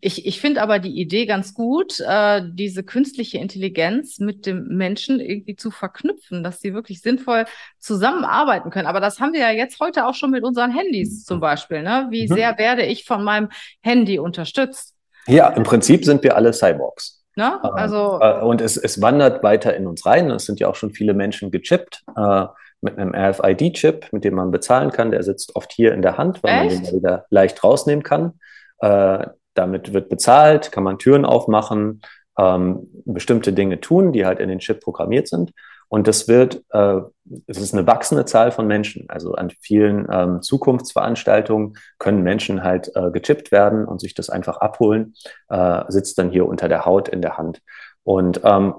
ich, 0.00 0.24
ich 0.24 0.40
finde 0.40 0.62
aber 0.62 0.78
die 0.78 0.96
Idee 1.00 1.26
ganz 1.26 1.52
gut, 1.52 1.98
äh, 1.98 2.42
diese 2.52 2.84
künstliche 2.84 3.38
Intelligenz 3.38 4.20
mit 4.20 4.46
dem 4.46 4.68
Menschen 4.68 5.18
irgendwie 5.18 5.56
zu 5.56 5.72
verknüpfen, 5.72 6.44
dass 6.44 6.60
sie 6.60 6.74
wirklich 6.74 7.00
sinnvoll 7.00 7.44
zusammenarbeiten 7.80 8.70
können. 8.70 8.86
Aber 8.86 9.00
das 9.00 9.18
haben 9.18 9.32
wir 9.32 9.40
ja 9.40 9.50
jetzt 9.50 9.80
heute 9.80 10.06
auch 10.06 10.14
schon 10.14 10.30
mit 10.30 10.44
unseren 10.44 10.70
Handys 10.70 11.24
zum 11.24 11.40
Beispiel. 11.40 11.82
Ne? 11.82 12.06
Wie 12.10 12.28
mhm. 12.28 12.34
sehr 12.34 12.56
werde 12.56 12.86
ich 12.86 13.04
von 13.04 13.24
meinem 13.24 13.48
Handy 13.80 14.20
unterstützt? 14.20 14.94
Ja, 15.26 15.48
im 15.48 15.64
Prinzip 15.64 16.04
sind 16.04 16.22
wir 16.22 16.36
alle 16.36 16.52
Cyborgs. 16.52 17.13
Ne? 17.36 17.60
Ähm, 17.64 17.70
also, 17.74 18.18
äh, 18.20 18.40
und 18.40 18.60
es, 18.60 18.76
es 18.76 19.00
wandert 19.00 19.42
weiter 19.42 19.74
in 19.74 19.86
uns 19.86 20.06
rein. 20.06 20.30
Es 20.30 20.46
sind 20.46 20.60
ja 20.60 20.68
auch 20.68 20.74
schon 20.74 20.92
viele 20.92 21.14
Menschen 21.14 21.50
gechippt 21.50 22.04
äh, 22.16 22.46
mit 22.80 22.98
einem 22.98 23.14
RFID-Chip, 23.14 24.12
mit 24.12 24.24
dem 24.24 24.34
man 24.34 24.50
bezahlen 24.50 24.90
kann. 24.90 25.10
Der 25.10 25.22
sitzt 25.22 25.56
oft 25.56 25.72
hier 25.72 25.92
in 25.94 26.02
der 26.02 26.18
Hand, 26.18 26.42
weil 26.42 26.66
Echt? 26.66 26.76
man 26.76 26.84
den 26.84 26.96
wieder 26.96 27.26
leicht 27.30 27.64
rausnehmen 27.64 28.02
kann. 28.02 28.34
Äh, 28.80 29.26
damit 29.54 29.92
wird 29.92 30.08
bezahlt, 30.08 30.72
kann 30.72 30.84
man 30.84 30.98
Türen 30.98 31.24
aufmachen, 31.24 32.02
ähm, 32.38 32.88
bestimmte 33.04 33.52
Dinge 33.52 33.80
tun, 33.80 34.12
die 34.12 34.26
halt 34.26 34.40
in 34.40 34.48
den 34.48 34.58
Chip 34.58 34.80
programmiert 34.80 35.28
sind. 35.28 35.52
Und 35.88 36.06
das 36.06 36.28
wird, 36.28 36.64
äh, 36.70 37.00
es 37.46 37.58
ist 37.58 37.72
eine 37.74 37.86
wachsende 37.86 38.24
Zahl 38.24 38.50
von 38.50 38.66
Menschen. 38.66 39.06
Also 39.08 39.34
an 39.34 39.50
vielen 39.50 40.06
ähm, 40.10 40.42
Zukunftsveranstaltungen 40.42 41.76
können 41.98 42.22
Menschen 42.22 42.62
halt 42.62 42.90
äh, 42.94 43.10
gechippt 43.10 43.52
werden 43.52 43.84
und 43.84 44.00
sich 44.00 44.14
das 44.14 44.30
einfach 44.30 44.58
abholen, 44.58 45.14
äh, 45.48 45.82
sitzt 45.88 46.18
dann 46.18 46.30
hier 46.30 46.46
unter 46.46 46.68
der 46.68 46.84
Haut 46.84 47.08
in 47.08 47.22
der 47.22 47.36
Hand. 47.38 47.60
Und 48.02 48.40
ähm, 48.44 48.74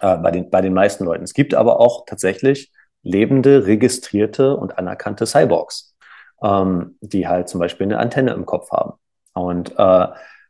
äh, 0.00 0.16
bei, 0.16 0.30
den, 0.30 0.50
bei 0.50 0.60
den 0.60 0.74
meisten 0.74 1.04
Leuten. 1.04 1.24
Es 1.24 1.34
gibt 1.34 1.54
aber 1.54 1.80
auch 1.80 2.04
tatsächlich 2.06 2.72
lebende, 3.02 3.66
registrierte 3.66 4.56
und 4.56 4.78
anerkannte 4.78 5.26
Cyborgs, 5.26 5.94
ähm, 6.42 6.96
die 7.00 7.28
halt 7.28 7.48
zum 7.48 7.60
Beispiel 7.60 7.86
eine 7.86 7.98
Antenne 7.98 8.32
im 8.32 8.46
Kopf 8.46 8.70
haben 8.70 8.94
und, 9.34 9.78
äh, 9.78 10.06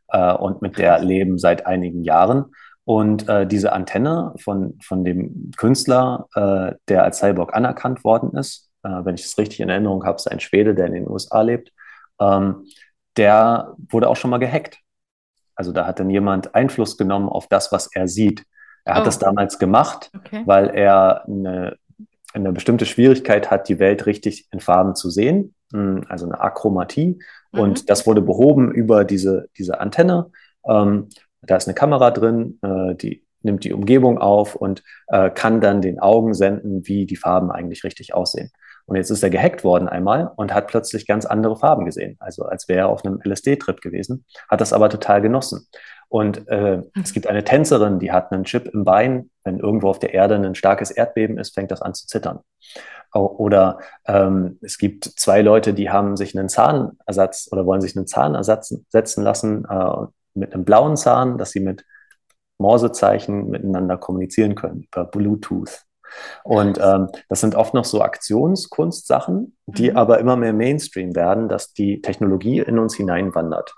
äh, 0.08 0.34
und 0.34 0.62
mit 0.62 0.78
der 0.78 1.00
leben 1.00 1.38
seit 1.38 1.66
einigen 1.66 2.02
Jahren. 2.02 2.52
Und 2.84 3.28
äh, 3.28 3.46
diese 3.46 3.72
Antenne 3.72 4.34
von, 4.36 4.78
von 4.82 5.04
dem 5.04 5.50
Künstler, 5.56 6.28
äh, 6.34 6.74
der 6.88 7.04
als 7.04 7.18
Cyborg 7.18 7.54
anerkannt 7.54 8.04
worden 8.04 8.36
ist, 8.36 8.70
äh, 8.82 9.04
wenn 9.04 9.14
ich 9.14 9.24
es 9.24 9.38
richtig 9.38 9.60
in 9.60 9.70
Erinnerung 9.70 10.04
habe, 10.04 10.16
ist 10.16 10.30
ein 10.30 10.40
Schwede, 10.40 10.74
der 10.74 10.86
in 10.86 10.92
den 10.92 11.08
USA 11.10 11.40
lebt, 11.40 11.72
ähm, 12.20 12.66
der 13.16 13.74
wurde 13.88 14.08
auch 14.08 14.16
schon 14.16 14.30
mal 14.30 14.38
gehackt. 14.38 14.78
Also 15.54 15.72
da 15.72 15.86
hat 15.86 15.98
dann 15.98 16.10
jemand 16.10 16.54
Einfluss 16.54 16.98
genommen 16.98 17.28
auf 17.28 17.46
das, 17.48 17.72
was 17.72 17.88
er 17.94 18.08
sieht. 18.08 18.44
Er 18.84 18.96
hat 18.96 19.02
oh. 19.02 19.06
das 19.06 19.18
damals 19.18 19.58
gemacht, 19.58 20.10
okay. 20.14 20.42
weil 20.44 20.68
er 20.74 21.24
eine, 21.26 21.76
eine 22.34 22.52
bestimmte 22.52 22.84
Schwierigkeit 22.84 23.50
hat, 23.50 23.68
die 23.68 23.78
Welt 23.78 24.04
richtig 24.06 24.46
in 24.50 24.60
Farben 24.60 24.94
zu 24.94 25.08
sehen, 25.08 25.54
hm, 25.72 26.04
also 26.08 26.26
eine 26.26 26.40
Achromatie. 26.40 27.18
Mhm. 27.52 27.60
Und 27.60 27.90
das 27.90 28.06
wurde 28.06 28.20
behoben 28.20 28.72
über 28.72 29.04
diese, 29.04 29.48
diese 29.56 29.80
Antenne. 29.80 30.30
Ähm, 30.66 31.08
da 31.46 31.56
ist 31.56 31.66
eine 31.66 31.74
Kamera 31.74 32.10
drin, 32.10 32.58
äh, 32.62 32.94
die 32.94 33.24
nimmt 33.42 33.64
die 33.64 33.72
Umgebung 33.72 34.18
auf 34.18 34.56
und 34.56 34.82
äh, 35.08 35.30
kann 35.30 35.60
dann 35.60 35.82
den 35.82 36.00
Augen 36.00 36.34
senden, 36.34 36.86
wie 36.86 37.06
die 37.06 37.16
Farben 37.16 37.50
eigentlich 37.50 37.84
richtig 37.84 38.14
aussehen. 38.14 38.50
Und 38.86 38.96
jetzt 38.96 39.10
ist 39.10 39.22
er 39.22 39.30
gehackt 39.30 39.64
worden 39.64 39.88
einmal 39.88 40.30
und 40.36 40.52
hat 40.52 40.66
plötzlich 40.66 41.06
ganz 41.06 41.24
andere 41.24 41.56
Farben 41.56 41.84
gesehen. 41.84 42.16
Also 42.20 42.44
als 42.44 42.68
wäre 42.68 42.80
er 42.80 42.88
auf 42.88 43.04
einem 43.04 43.20
LSD-Trip 43.24 43.80
gewesen, 43.80 44.24
hat 44.48 44.60
das 44.60 44.72
aber 44.72 44.90
total 44.90 45.22
genossen. 45.22 45.66
Und 46.08 46.48
äh, 46.48 46.82
es 47.02 47.12
gibt 47.12 47.26
eine 47.26 47.44
Tänzerin, 47.44 47.98
die 47.98 48.12
hat 48.12 48.30
einen 48.30 48.44
Chip 48.44 48.68
im 48.68 48.84
Bein. 48.84 49.30
Wenn 49.42 49.58
irgendwo 49.58 49.88
auf 49.88 49.98
der 49.98 50.12
Erde 50.12 50.34
ein 50.34 50.54
starkes 50.54 50.90
Erdbeben 50.90 51.38
ist, 51.38 51.54
fängt 51.54 51.70
das 51.70 51.82
an 51.82 51.94
zu 51.94 52.06
zittern. 52.06 52.40
Oder 53.12 53.78
ähm, 54.06 54.58
es 54.60 54.76
gibt 54.76 55.04
zwei 55.04 55.40
Leute, 55.40 55.72
die 55.72 55.88
haben 55.88 56.16
sich 56.16 56.36
einen 56.36 56.48
Zahnersatz 56.48 57.48
oder 57.50 57.64
wollen 57.64 57.80
sich 57.80 57.96
einen 57.96 58.08
Zahnersatz 58.08 58.74
setzen 58.88 59.22
lassen 59.22 59.64
äh, 59.70 60.06
mit 60.34 60.54
einem 60.54 60.64
blauen 60.64 60.96
Zahn, 60.96 61.38
dass 61.38 61.50
sie 61.50 61.60
mit 61.60 61.84
Morsezeichen 62.58 63.50
miteinander 63.50 63.96
kommunizieren 63.96 64.54
können 64.54 64.82
über 64.82 65.04
Bluetooth. 65.04 65.82
Und 66.44 66.78
ähm, 66.80 67.08
das 67.28 67.40
sind 67.40 67.54
oft 67.54 67.74
noch 67.74 67.84
so 67.84 68.02
Aktionskunstsachen, 68.02 69.56
die 69.66 69.90
mhm. 69.90 69.96
aber 69.96 70.18
immer 70.18 70.36
mehr 70.36 70.52
Mainstream 70.52 71.14
werden, 71.16 71.48
dass 71.48 71.72
die 71.72 72.00
Technologie 72.00 72.60
in 72.60 72.78
uns 72.78 72.94
hineinwandert. 72.94 73.74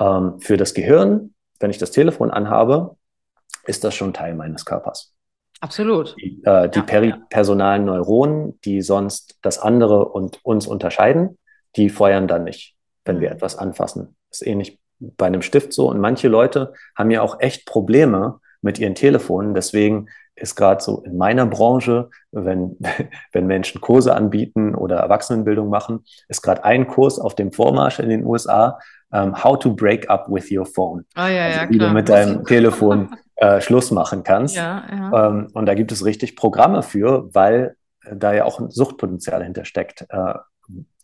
Ähm, 0.00 0.38
für 0.40 0.56
das 0.56 0.74
Gehirn, 0.74 1.34
wenn 1.60 1.70
ich 1.70 1.78
das 1.78 1.90
Telefon 1.90 2.30
anhabe, 2.30 2.96
ist 3.64 3.84
das 3.84 3.94
schon 3.94 4.12
Teil 4.12 4.34
meines 4.34 4.64
Körpers. 4.64 5.14
Absolut. 5.60 6.14
Die, 6.20 6.42
äh, 6.44 6.68
die 6.68 6.80
ja, 6.80 6.84
peripersonalen 6.84 7.86
Neuronen, 7.86 8.60
die 8.60 8.82
sonst 8.82 9.38
das 9.40 9.58
andere 9.58 10.06
und 10.06 10.44
uns 10.44 10.66
unterscheiden, 10.66 11.38
die 11.76 11.88
feuern 11.88 12.28
dann 12.28 12.44
nicht, 12.44 12.76
wenn 13.04 13.20
wir 13.20 13.30
mhm. 13.30 13.36
etwas 13.36 13.56
anfassen. 13.56 14.16
Das 14.30 14.42
ist 14.42 14.46
ähnlich 14.46 14.78
bei 14.98 15.26
einem 15.26 15.42
Stift 15.42 15.72
so. 15.72 15.90
Und 15.90 16.00
manche 16.00 16.28
Leute 16.28 16.72
haben 16.96 17.10
ja 17.10 17.22
auch 17.22 17.40
echt 17.40 17.66
Probleme 17.66 18.40
mit 18.62 18.78
ihren 18.78 18.94
Telefonen. 18.94 19.54
Deswegen 19.54 20.08
ist 20.34 20.54
gerade 20.54 20.82
so 20.82 21.02
in 21.02 21.16
meiner 21.16 21.46
Branche, 21.46 22.10
wenn, 22.30 22.76
wenn 23.32 23.46
Menschen 23.46 23.80
Kurse 23.80 24.14
anbieten 24.14 24.74
oder 24.74 24.96
Erwachsenenbildung 24.96 25.68
machen, 25.68 26.04
ist 26.28 26.42
gerade 26.42 26.64
ein 26.64 26.86
Kurs 26.86 27.18
auf 27.18 27.34
dem 27.34 27.52
Vormarsch 27.52 27.98
in 27.98 28.08
den 28.08 28.24
USA, 28.24 28.78
um, 29.10 29.18
ähm, 29.18 29.44
How 29.44 29.58
to 29.58 29.74
Break 29.74 30.10
Up 30.10 30.26
with 30.28 30.50
Your 30.50 30.66
Phone. 30.66 31.04
Oh, 31.16 31.20
ja, 31.20 31.46
also, 31.46 31.60
ja, 31.60 31.70
wie 31.70 31.78
klar. 31.78 31.88
du 31.88 31.94
mit 31.94 32.08
deinem 32.08 32.44
Telefon 32.44 33.16
äh, 33.36 33.60
Schluss 33.60 33.90
machen 33.90 34.24
kannst. 34.24 34.56
Ja, 34.56 34.84
ja. 34.90 35.28
Ähm, 35.28 35.48
und 35.54 35.66
da 35.66 35.74
gibt 35.74 35.92
es 35.92 36.04
richtig 36.04 36.36
Programme 36.36 36.82
für, 36.82 37.32
weil 37.34 37.76
da 38.10 38.32
ja 38.32 38.44
auch 38.44 38.60
ein 38.60 38.70
Suchtpotenzial 38.70 39.42
hintersteckt. 39.42 40.06
Äh, 40.08 40.34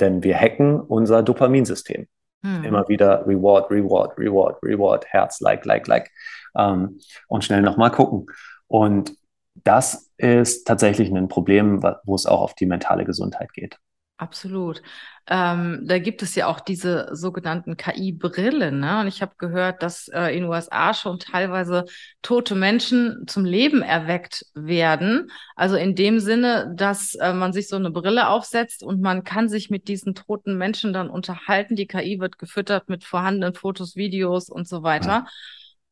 denn 0.01 0.23
wir 0.25 0.37
hacken 0.37 0.81
unser 0.81 1.23
Dopaminsystem. 1.23 2.09
Hm. 2.43 2.65
Immer 2.65 2.89
wieder 2.89 3.27
Reward, 3.27 3.71
Reward, 3.71 4.19
Reward, 4.19 4.63
Reward, 4.63 5.07
Herz, 5.07 5.41
Like, 5.41 5.65
Like, 5.65 5.87
Like. 5.87 6.11
Ähm, 6.57 6.99
und 7.29 7.45
schnell 7.45 7.63
nochmal 7.63 7.91
gucken. 7.91 8.27
Und 8.67 9.17
das 9.55 10.11
ist 10.17 10.65
tatsächlich 10.67 11.11
ein 11.11 11.29
Problem, 11.29 11.83
wo 12.05 12.15
es 12.15 12.27
auch 12.27 12.41
auf 12.41 12.55
die 12.55 12.67
mentale 12.67 13.05
Gesundheit 13.05 13.53
geht. 13.53 13.79
Absolut. 14.23 14.83
Ähm, 15.27 15.81
da 15.85 15.99
gibt 15.99 16.23
es 16.23 16.37
ja 16.37 16.47
auch 16.47 16.61
diese 16.61 17.09
sogenannten 17.11 17.77
KI-Brillen. 17.77 18.79
Ne? 18.79 19.01
Und 19.01 19.09
ich 19.09 19.21
habe 19.21 19.33
gehört, 19.37 19.83
dass 19.83 20.07
äh, 20.07 20.29
in 20.37 20.43
den 20.43 20.51
USA 20.51 20.95
schon 20.95 21.19
teilweise 21.19 21.87
tote 22.23 22.55
Menschen 22.55 23.25
zum 23.27 23.45
Leben 23.45 23.83
erweckt 23.83 24.47
werden. 24.55 25.29
Also 25.57 25.75
in 25.75 25.97
dem 25.97 26.21
Sinne, 26.21 26.73
dass 26.77 27.17
äh, 27.17 27.33
man 27.33 27.53
sich 27.53 27.67
so 27.67 27.75
eine 27.75 27.91
Brille 27.91 28.29
aufsetzt 28.29 28.85
und 28.85 29.01
man 29.01 29.25
kann 29.25 29.49
sich 29.49 29.71
mit 29.71 29.89
diesen 29.89 30.15
toten 30.15 30.57
Menschen 30.57 30.93
dann 30.93 31.11
unterhalten. 31.11 31.75
Die 31.75 31.89
KI 31.89 32.21
wird 32.21 32.39
gefüttert 32.39 32.89
mit 32.89 33.03
vorhandenen 33.03 33.55
Fotos, 33.55 33.97
Videos 33.97 34.49
und 34.49 34.69
so 34.69 34.85
weiter. 34.85 35.25
Ja. 35.25 35.27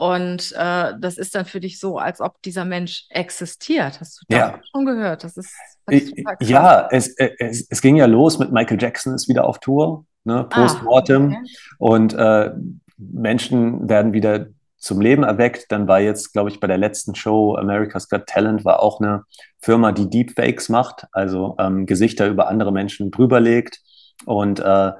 Und 0.00 0.54
äh, 0.56 0.94
das 0.98 1.18
ist 1.18 1.34
dann 1.34 1.44
für 1.44 1.60
dich 1.60 1.78
so, 1.78 1.98
als 1.98 2.22
ob 2.22 2.40
dieser 2.40 2.64
Mensch 2.64 3.04
existiert. 3.10 4.00
Hast 4.00 4.22
du 4.22 4.24
das 4.30 4.38
ja. 4.38 4.60
schon 4.72 4.86
gehört? 4.86 5.24
Das 5.24 5.36
ist, 5.36 5.52
das 5.84 6.00
ist 6.00 6.14
ja, 6.40 6.88
es, 6.90 7.14
es, 7.18 7.66
es 7.68 7.82
ging 7.82 7.96
ja 7.96 8.06
los 8.06 8.38
mit 8.38 8.50
Michael 8.50 8.80
Jackson 8.80 9.14
ist 9.14 9.28
wieder 9.28 9.44
auf 9.44 9.58
Tour, 9.58 10.06
ne, 10.24 10.44
Postmortem. 10.44 11.34
Ah, 11.34 11.36
okay. 11.36 11.50
Und 11.76 12.14
äh, 12.14 12.50
Menschen 12.96 13.90
werden 13.90 14.14
wieder 14.14 14.46
zum 14.78 15.02
Leben 15.02 15.22
erweckt. 15.22 15.66
Dann 15.68 15.86
war 15.86 16.00
jetzt, 16.00 16.32
glaube 16.32 16.48
ich, 16.48 16.60
bei 16.60 16.66
der 16.66 16.78
letzten 16.78 17.14
Show 17.14 17.56
America's 17.56 18.08
Got 18.08 18.24
Talent 18.24 18.64
war 18.64 18.82
auch 18.82 19.02
eine 19.02 19.24
Firma, 19.58 19.92
die 19.92 20.08
Deepfakes 20.08 20.70
macht, 20.70 21.08
also 21.12 21.56
ähm, 21.58 21.84
Gesichter 21.84 22.26
über 22.26 22.48
andere 22.48 22.72
Menschen 22.72 23.10
drüberlegt 23.10 23.82
Und, 24.24 24.60
äh, 24.60 24.92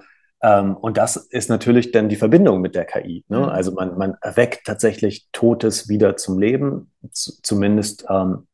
und 0.43 0.97
das 0.97 1.17
ist 1.17 1.51
natürlich 1.51 1.93
dann 1.93 2.09
die 2.09 2.17
Verbindung 2.17 2.63
mit 2.63 2.75
der 2.75 2.87
KI. 2.87 3.25
Ne? 3.29 3.41
Mhm. 3.41 3.45
Also 3.45 3.73
man, 3.73 3.99
man 3.99 4.17
erweckt 4.23 4.67
tatsächlich 4.67 5.29
Totes 5.33 5.89
wieder 5.89 6.17
zum 6.17 6.39
Leben, 6.39 6.91
zumindest 7.13 8.07
ähm, 8.09 8.47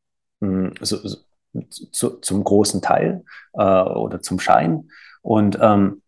so, 0.81 0.97
so, 0.97 1.19
zu, 1.71 2.11
zum 2.21 2.45
großen 2.45 2.83
Teil 2.83 3.25
äh, 3.55 3.63
oder 3.63 4.21
zum 4.21 4.41
Schein. 4.41 4.91
Und, 5.23 5.59
ähm, 5.61 6.03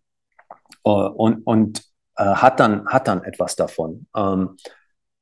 äh, 0.84 0.90
und, 0.90 1.42
und 1.46 1.84
äh, 2.16 2.24
hat, 2.24 2.60
dann, 2.60 2.86
hat 2.88 3.08
dann 3.08 3.24
etwas 3.24 3.56
davon. 3.56 4.06
Ähm, 4.16 4.56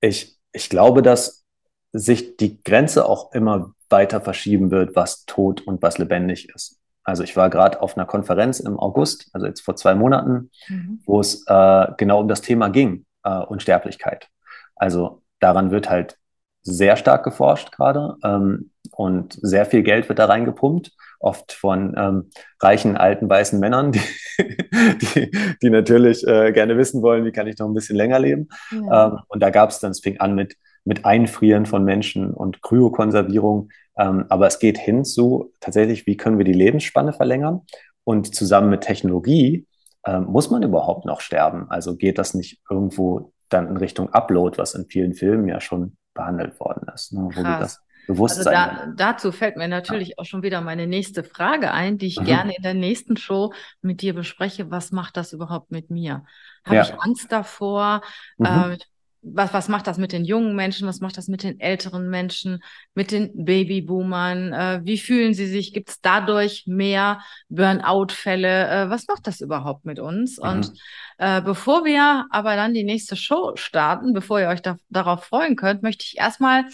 ich, 0.01 0.39
ich 0.53 0.69
glaube, 0.69 1.03
dass 1.03 1.45
sich 1.93 2.37
die 2.37 2.63
Grenze 2.63 3.07
auch 3.07 3.33
immer 3.33 3.75
weiter 3.89 4.21
verschieben 4.21 4.71
wird, 4.71 4.97
was 4.97 5.25
tot 5.27 5.63
und 5.63 5.83
was 5.83 5.99
lebendig 5.99 6.49
ist. 6.55 6.81
Also 7.07 7.23
ich 7.23 7.37
war 7.37 7.51
gerade 7.51 7.81
auf 7.81 7.97
einer 7.97 8.05
Konferenz 8.05 8.59
im 8.59 8.79
August, 8.81 9.31
also 9.33 9.47
jetzt 9.47 9.61
vor 9.61 9.77
zwei 9.77 9.95
Monaten, 9.95 10.51
mhm. 10.69 11.01
wo 11.07 11.21
es 11.21 11.45
äh, 11.47 11.87
genau 11.97 12.21
um 12.21 12.27
das 12.27 12.43
Thema 12.43 12.69
ging, 12.69 13.07
äh, 13.23 13.39
Unsterblichkeit. 13.39 14.29
Also 14.75 15.23
daran 15.39 15.71
wird 15.71 15.89
halt 15.89 16.19
sehr 16.63 16.97
stark 16.97 17.23
geforscht 17.23 17.71
gerade 17.71 18.17
ähm, 18.25 18.73
und 18.91 19.39
sehr 19.41 19.67
viel 19.67 19.85
Geld 19.85 20.09
wird 20.09 20.19
da 20.19 20.25
reingepumpt, 20.25 20.97
oft 21.21 21.53
von 21.53 21.95
ähm, 21.97 22.31
reichen, 22.61 22.97
alten, 22.97 23.31
weißen 23.31 23.61
Männern, 23.61 23.93
die, 24.39 24.99
die, 24.99 25.31
die 25.63 25.71
natürlich 25.71 26.27
äh, 26.27 26.51
gerne 26.51 26.77
wissen 26.77 27.03
wollen, 27.03 27.25
wie 27.25 27.31
kann 27.31 27.47
ich 27.47 27.57
noch 27.59 27.69
ein 27.69 27.75
bisschen 27.75 27.97
länger 27.97 28.19
leben. 28.19 28.49
Ja. 28.73 29.07
Ähm, 29.07 29.19
und 29.29 29.41
da 29.41 29.51
gab 29.51 29.71
es 29.71 29.79
dann, 29.79 29.93
es 29.93 30.01
fing 30.01 30.19
an 30.19 30.35
mit, 30.35 30.57
mit 30.85 31.05
Einfrieren 31.05 31.67
von 31.67 31.85
Menschen 31.85 32.35
und 32.35 32.63
Kryokonservierung. 32.63 33.69
Ähm, 33.99 34.27
aber 34.29 34.47
es 34.47 34.59
geht 34.59 34.79
hin 34.79 35.05
zu 35.05 35.53
tatsächlich, 35.61 36.07
wie 36.07 36.17
können 36.17 36.39
wir 36.39 36.45
die 36.45 36.53
Lebensspanne 36.53 37.13
verlängern? 37.13 37.63
Und 38.05 38.35
zusammen 38.35 38.71
mit 38.71 38.83
Technologie 38.83 39.67
ähm, 40.07 40.25
muss 40.25 40.51
man 40.51 40.63
überhaupt 40.63 41.07
noch 41.07 41.21
sterben? 41.21 41.71
Also 41.71 41.97
geht 41.97 42.19
das 42.19 42.35
nicht 42.35 42.61
irgendwo 42.71 43.33
dann 43.49 43.69
in 43.69 43.77
Richtung 43.77 44.13
Upload, 44.13 44.59
was 44.59 44.75
in 44.75 44.87
vielen 44.87 45.15
Filmen 45.15 45.49
ja 45.49 45.61
schon 45.61 45.97
behandelt 46.15 46.59
worden 46.61 46.87
ist, 46.95 47.13
ne? 47.13 47.21
wo 47.25 47.43
Krass. 47.43 47.61
das 47.61 47.87
Bewusstsein. 48.07 48.55
Also 48.55 48.87
da, 48.87 48.93
dazu 48.97 49.33
fällt 49.33 49.57
mir 49.57 49.69
natürlich 49.69 50.11
ja. 50.11 50.15
auch 50.19 50.25
schon 50.25 50.43
wieder 50.43 50.61
meine 50.61 50.87
nächste 50.87 51.25
Frage 51.25 51.73
ein, 51.73 51.99
die 51.99 52.07
ich 52.07 52.21
mhm. 52.21 52.25
gerne 52.25 52.57
in 52.57 52.63
der 52.63 52.75
nächsten 52.75 53.17
Show 53.17 53.53
mit 53.83 54.01
dir 54.01 54.15
bespreche. 54.15 54.71
Was 54.71 54.93
macht 54.93 55.17
das 55.17 55.33
überhaupt 55.33 55.71
mit 55.71 55.91
mir? 55.91 56.25
Habe 56.65 56.77
ja. 56.77 56.83
ich 56.83 56.95
Angst 57.01 57.33
davor? 57.33 58.03
Mhm. 58.39 58.47
Äh, 58.47 58.79
was, 59.23 59.53
was 59.53 59.69
macht 59.69 59.87
das 59.87 59.99
mit 59.99 60.13
den 60.13 60.25
jungen 60.25 60.55
Menschen? 60.55 60.87
Was 60.87 61.01
macht 61.01 61.17
das 61.17 61.29
mit 61.29 61.43
den 61.43 61.61
älteren 61.61 62.09
Menschen, 62.09 62.63
mit 62.95 63.11
den 63.11 63.45
Babyboomern? 63.45 64.53
Äh, 64.53 64.81
wie 64.85 64.99
fühlen 64.99 65.35
sie 65.35 65.47
sich? 65.47 65.73
Gibt 65.73 65.91
es 65.91 66.01
dadurch 66.01 66.65
mehr 66.67 67.21
Burnout-Fälle? 67.49 68.69
Äh, 68.69 68.91
was 68.91 69.07
macht 69.09 69.27
das 69.27 69.41
überhaupt 69.41 69.85
mit 69.85 69.99
uns? 69.99 70.39
Mhm. 70.39 70.49
Und 70.49 70.73
äh, 71.19 71.41
bevor 71.43 71.85
wir 71.85 72.27
aber 72.31 72.57
dann 72.57 72.75
die 72.75 72.85
nächste 72.85 73.17
Show 73.17 73.53
starten, 73.57 74.13
bevor 74.13 74.41
ihr 74.41 74.49
euch 74.49 74.63
da, 74.63 74.77
darauf 74.91 75.25
freuen 75.25 75.57
könnt, 75.57 75.83
möchte 75.83 76.05
ich 76.05 76.19
erstmal 76.19 76.65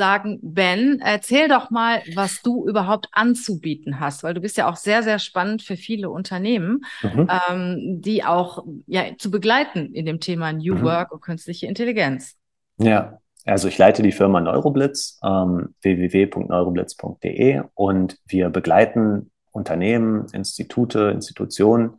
sagen, 0.00 0.38
Ben, 0.40 0.98
erzähl 1.04 1.46
doch 1.46 1.70
mal, 1.70 2.00
was 2.14 2.40
du 2.40 2.66
überhaupt 2.66 3.08
anzubieten 3.12 4.00
hast, 4.00 4.22
weil 4.22 4.32
du 4.32 4.40
bist 4.40 4.56
ja 4.56 4.66
auch 4.66 4.76
sehr, 4.76 5.02
sehr 5.02 5.18
spannend 5.18 5.60
für 5.60 5.76
viele 5.76 6.08
Unternehmen, 6.08 6.86
mhm. 7.02 7.28
ähm, 7.50 8.00
die 8.00 8.24
auch 8.24 8.64
ja, 8.86 9.02
zu 9.18 9.30
begleiten 9.30 9.92
in 9.92 10.06
dem 10.06 10.18
Thema 10.18 10.54
New 10.54 10.76
mhm. 10.76 10.84
Work 10.84 11.12
und 11.12 11.20
künstliche 11.20 11.66
Intelligenz. 11.66 12.38
Ja, 12.78 13.18
also 13.44 13.68
ich 13.68 13.76
leite 13.76 14.02
die 14.02 14.12
Firma 14.12 14.40
Neuroblitz, 14.40 15.20
ähm, 15.22 15.74
www.neuroblitz.de 15.82 17.60
und 17.74 18.16
wir 18.26 18.48
begleiten 18.48 19.30
Unternehmen, 19.52 20.28
Institute, 20.32 21.10
Institutionen 21.12 21.98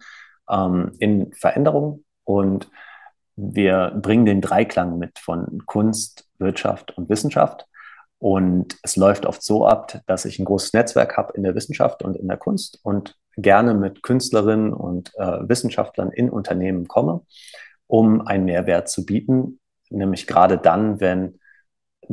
ähm, 0.50 0.94
in 0.98 1.32
Veränderung 1.34 2.04
und 2.24 2.68
wir 3.36 3.92
bringen 4.02 4.26
den 4.26 4.42
Dreiklang 4.42 4.98
mit 4.98 5.20
von 5.20 5.68
Kunst, 5.68 6.28
Wirtschaft 6.40 6.98
und 6.98 7.10
Wissenschaft. 7.10 7.68
Und 8.22 8.78
es 8.84 8.98
läuft 8.98 9.26
oft 9.26 9.42
so 9.42 9.66
ab, 9.66 10.00
dass 10.06 10.26
ich 10.26 10.38
ein 10.38 10.46
großes 10.46 10.74
Netzwerk 10.74 11.18
habe 11.18 11.34
in 11.34 11.42
der 11.42 11.56
Wissenschaft 11.56 12.04
und 12.04 12.16
in 12.16 12.28
der 12.28 12.38
Kunst 12.38 12.80
und 12.84 13.18
gerne 13.36 13.74
mit 13.74 14.04
Künstlerinnen 14.04 14.74
und 14.74 15.12
äh, 15.16 15.50
Wissenschaftlern 15.50 16.12
in 16.12 16.30
Unternehmen 16.30 16.88
komme, 16.88 17.22
um 17.88 18.22
einen 18.22 18.46
Mehrwert 18.46 18.90
zu 18.90 19.08
bieten, 19.08 19.60
nämlich 19.90 20.28
gerade 20.28 20.60
dann, 20.60 21.00
wenn 21.00 21.40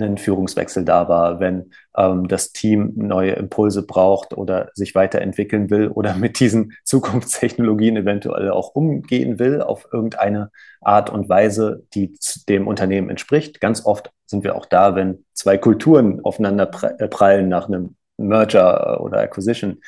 ein 0.02 0.18
Führungswechsel 0.18 0.84
da 0.84 1.08
war, 1.08 1.40
wenn 1.40 1.70
ähm, 1.96 2.28
das 2.28 2.52
Team 2.52 2.92
neue 2.96 3.32
Impulse 3.32 3.86
braucht 3.86 4.36
oder 4.36 4.70
sich 4.74 4.94
weiterentwickeln 4.94 5.70
will 5.70 5.88
oder 5.88 6.14
mit 6.14 6.40
diesen 6.40 6.72
Zukunftstechnologien 6.84 7.96
eventuell 7.96 8.50
auch 8.50 8.74
umgehen 8.74 9.38
will 9.38 9.62
auf 9.62 9.88
irgendeine 9.92 10.50
Art 10.80 11.10
und 11.10 11.28
Weise, 11.28 11.84
die 11.94 12.16
dem 12.48 12.66
Unternehmen 12.66 13.10
entspricht. 13.10 13.60
Ganz 13.60 13.84
oft 13.84 14.10
sind 14.26 14.44
wir 14.44 14.56
auch 14.56 14.66
da, 14.66 14.94
wenn 14.94 15.24
zwei 15.34 15.58
Kulturen 15.58 16.24
aufeinander 16.24 16.70
äh, 16.98 17.08
prallen 17.08 17.48
nach 17.48 17.68
einem 17.68 17.96
Merger 18.16 19.00
oder 19.00 19.18
Acquisition. 19.18 19.80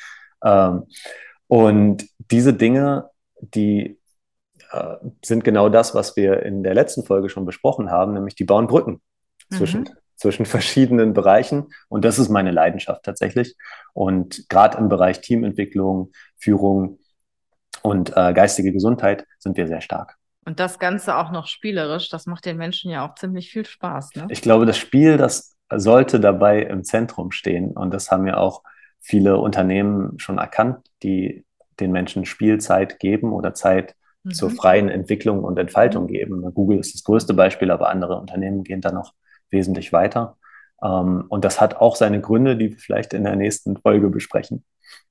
Ähm, 0.43 0.83
und 1.47 2.05
diese 2.17 2.53
Dinge, 2.53 3.09
die 3.39 3.99
äh, 4.71 4.95
sind 5.23 5.43
genau 5.43 5.69
das, 5.69 5.93
was 5.93 6.15
wir 6.15 6.43
in 6.43 6.63
der 6.63 6.73
letzten 6.73 7.03
Folge 7.03 7.29
schon 7.29 7.45
besprochen 7.45 7.91
haben, 7.91 8.13
nämlich 8.13 8.35
die 8.35 8.45
bauen 8.45 8.67
Brücken 8.67 9.01
zwischen, 9.51 9.81
mhm. 9.81 9.89
Zwischen 10.21 10.45
verschiedenen 10.45 11.13
Bereichen. 11.13 11.73
Und 11.89 12.05
das 12.05 12.19
ist 12.19 12.29
meine 12.29 12.51
Leidenschaft 12.51 13.03
tatsächlich. 13.03 13.55
Und 13.93 14.47
gerade 14.49 14.77
im 14.77 14.87
Bereich 14.87 15.21
Teamentwicklung, 15.21 16.11
Führung 16.37 16.99
und 17.81 18.15
äh, 18.15 18.31
geistige 18.31 18.71
Gesundheit 18.71 19.25
sind 19.39 19.57
wir 19.57 19.67
sehr 19.67 19.81
stark. 19.81 20.17
Und 20.45 20.59
das 20.59 20.77
Ganze 20.77 21.17
auch 21.17 21.31
noch 21.31 21.47
spielerisch, 21.47 22.09
das 22.09 22.27
macht 22.27 22.45
den 22.45 22.57
Menschen 22.57 22.91
ja 22.91 23.07
auch 23.07 23.15
ziemlich 23.15 23.49
viel 23.51 23.65
Spaß. 23.65 24.11
Ne? 24.15 24.27
Ich 24.29 24.43
glaube, 24.43 24.67
das 24.67 24.77
Spiel, 24.77 25.17
das 25.17 25.57
sollte 25.73 26.19
dabei 26.19 26.61
im 26.61 26.83
Zentrum 26.83 27.31
stehen. 27.31 27.71
Und 27.71 27.91
das 27.91 28.11
haben 28.11 28.27
ja 28.27 28.37
auch 28.37 28.61
viele 28.99 29.37
Unternehmen 29.37 30.19
schon 30.19 30.37
erkannt, 30.37 30.85
die 31.01 31.45
den 31.79 31.91
Menschen 31.91 32.25
Spielzeit 32.25 32.99
geben 32.99 33.33
oder 33.33 33.55
Zeit 33.55 33.95
mhm. 34.23 34.31
zur 34.31 34.51
freien 34.51 34.89
Entwicklung 34.89 35.43
und 35.43 35.57
Entfaltung 35.57 36.03
mhm. 36.03 36.09
geben. 36.09 36.53
Google 36.53 36.79
ist 36.79 36.93
das 36.93 37.03
größte 37.03 37.33
Beispiel, 37.33 37.71
aber 37.71 37.89
andere 37.89 38.19
Unternehmen 38.19 38.63
gehen 38.63 38.81
da 38.81 38.91
noch 38.91 39.13
wesentlich 39.51 39.93
weiter. 39.93 40.37
Ähm, 40.83 41.25
und 41.29 41.45
das 41.45 41.61
hat 41.61 41.75
auch 41.75 41.95
seine 41.95 42.21
Gründe, 42.21 42.57
die 42.57 42.71
wir 42.71 42.77
vielleicht 42.77 43.13
in 43.13 43.23
der 43.23 43.35
nächsten 43.35 43.77
Folge 43.77 44.09
besprechen. 44.09 44.63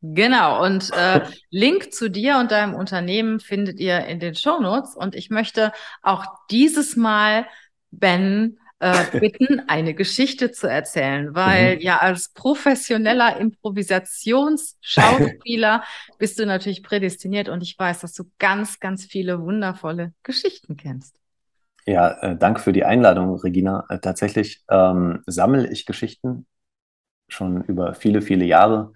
Genau, 0.03 0.65
und 0.65 0.91
äh, 0.95 1.21
Link 1.51 1.93
zu 1.93 2.11
dir 2.11 2.39
und 2.39 2.51
deinem 2.51 2.75
Unternehmen 2.75 3.41
findet 3.41 3.79
ihr 3.79 4.07
in 4.07 4.19
den 4.19 4.35
Show 4.35 4.59
Notes. 4.61 4.95
Und 4.95 5.15
ich 5.15 5.31
möchte 5.31 5.73
auch 6.03 6.25
dieses 6.51 6.97
Mal 6.97 7.47
Ben 7.91 8.59
äh, 8.81 9.05
bitten, 9.21 9.63
eine 9.69 9.95
Geschichte 9.95 10.51
zu 10.53 10.67
erzählen, 10.67 11.35
weil 11.35 11.77
mhm. 11.77 11.83
ja 11.83 11.99
als 11.99 12.33
professioneller 12.33 13.39
Improvisationsschauspieler 13.39 15.85
bist 16.19 16.39
du 16.39 16.47
natürlich 16.47 16.83
prädestiniert 16.83 17.49
und 17.49 17.63
ich 17.63 17.79
weiß, 17.79 18.01
dass 18.01 18.15
du 18.15 18.25
ganz, 18.39 18.81
ganz 18.81 19.05
viele 19.05 19.43
wundervolle 19.43 20.13
Geschichten 20.23 20.77
kennst. 20.77 21.17
Ja, 21.87 22.11
äh, 22.23 22.37
danke 22.37 22.61
für 22.61 22.73
die 22.73 22.85
Einladung, 22.85 23.37
Regina. 23.41 23.85
Äh, 23.89 23.99
tatsächlich 24.01 24.65
ähm, 24.71 25.23
sammle 25.27 25.69
ich 25.71 25.87
Geschichten 25.87 26.47
schon 27.29 27.63
über 27.65 27.95
viele, 27.95 28.23
viele 28.23 28.45
Jahre. 28.45 28.93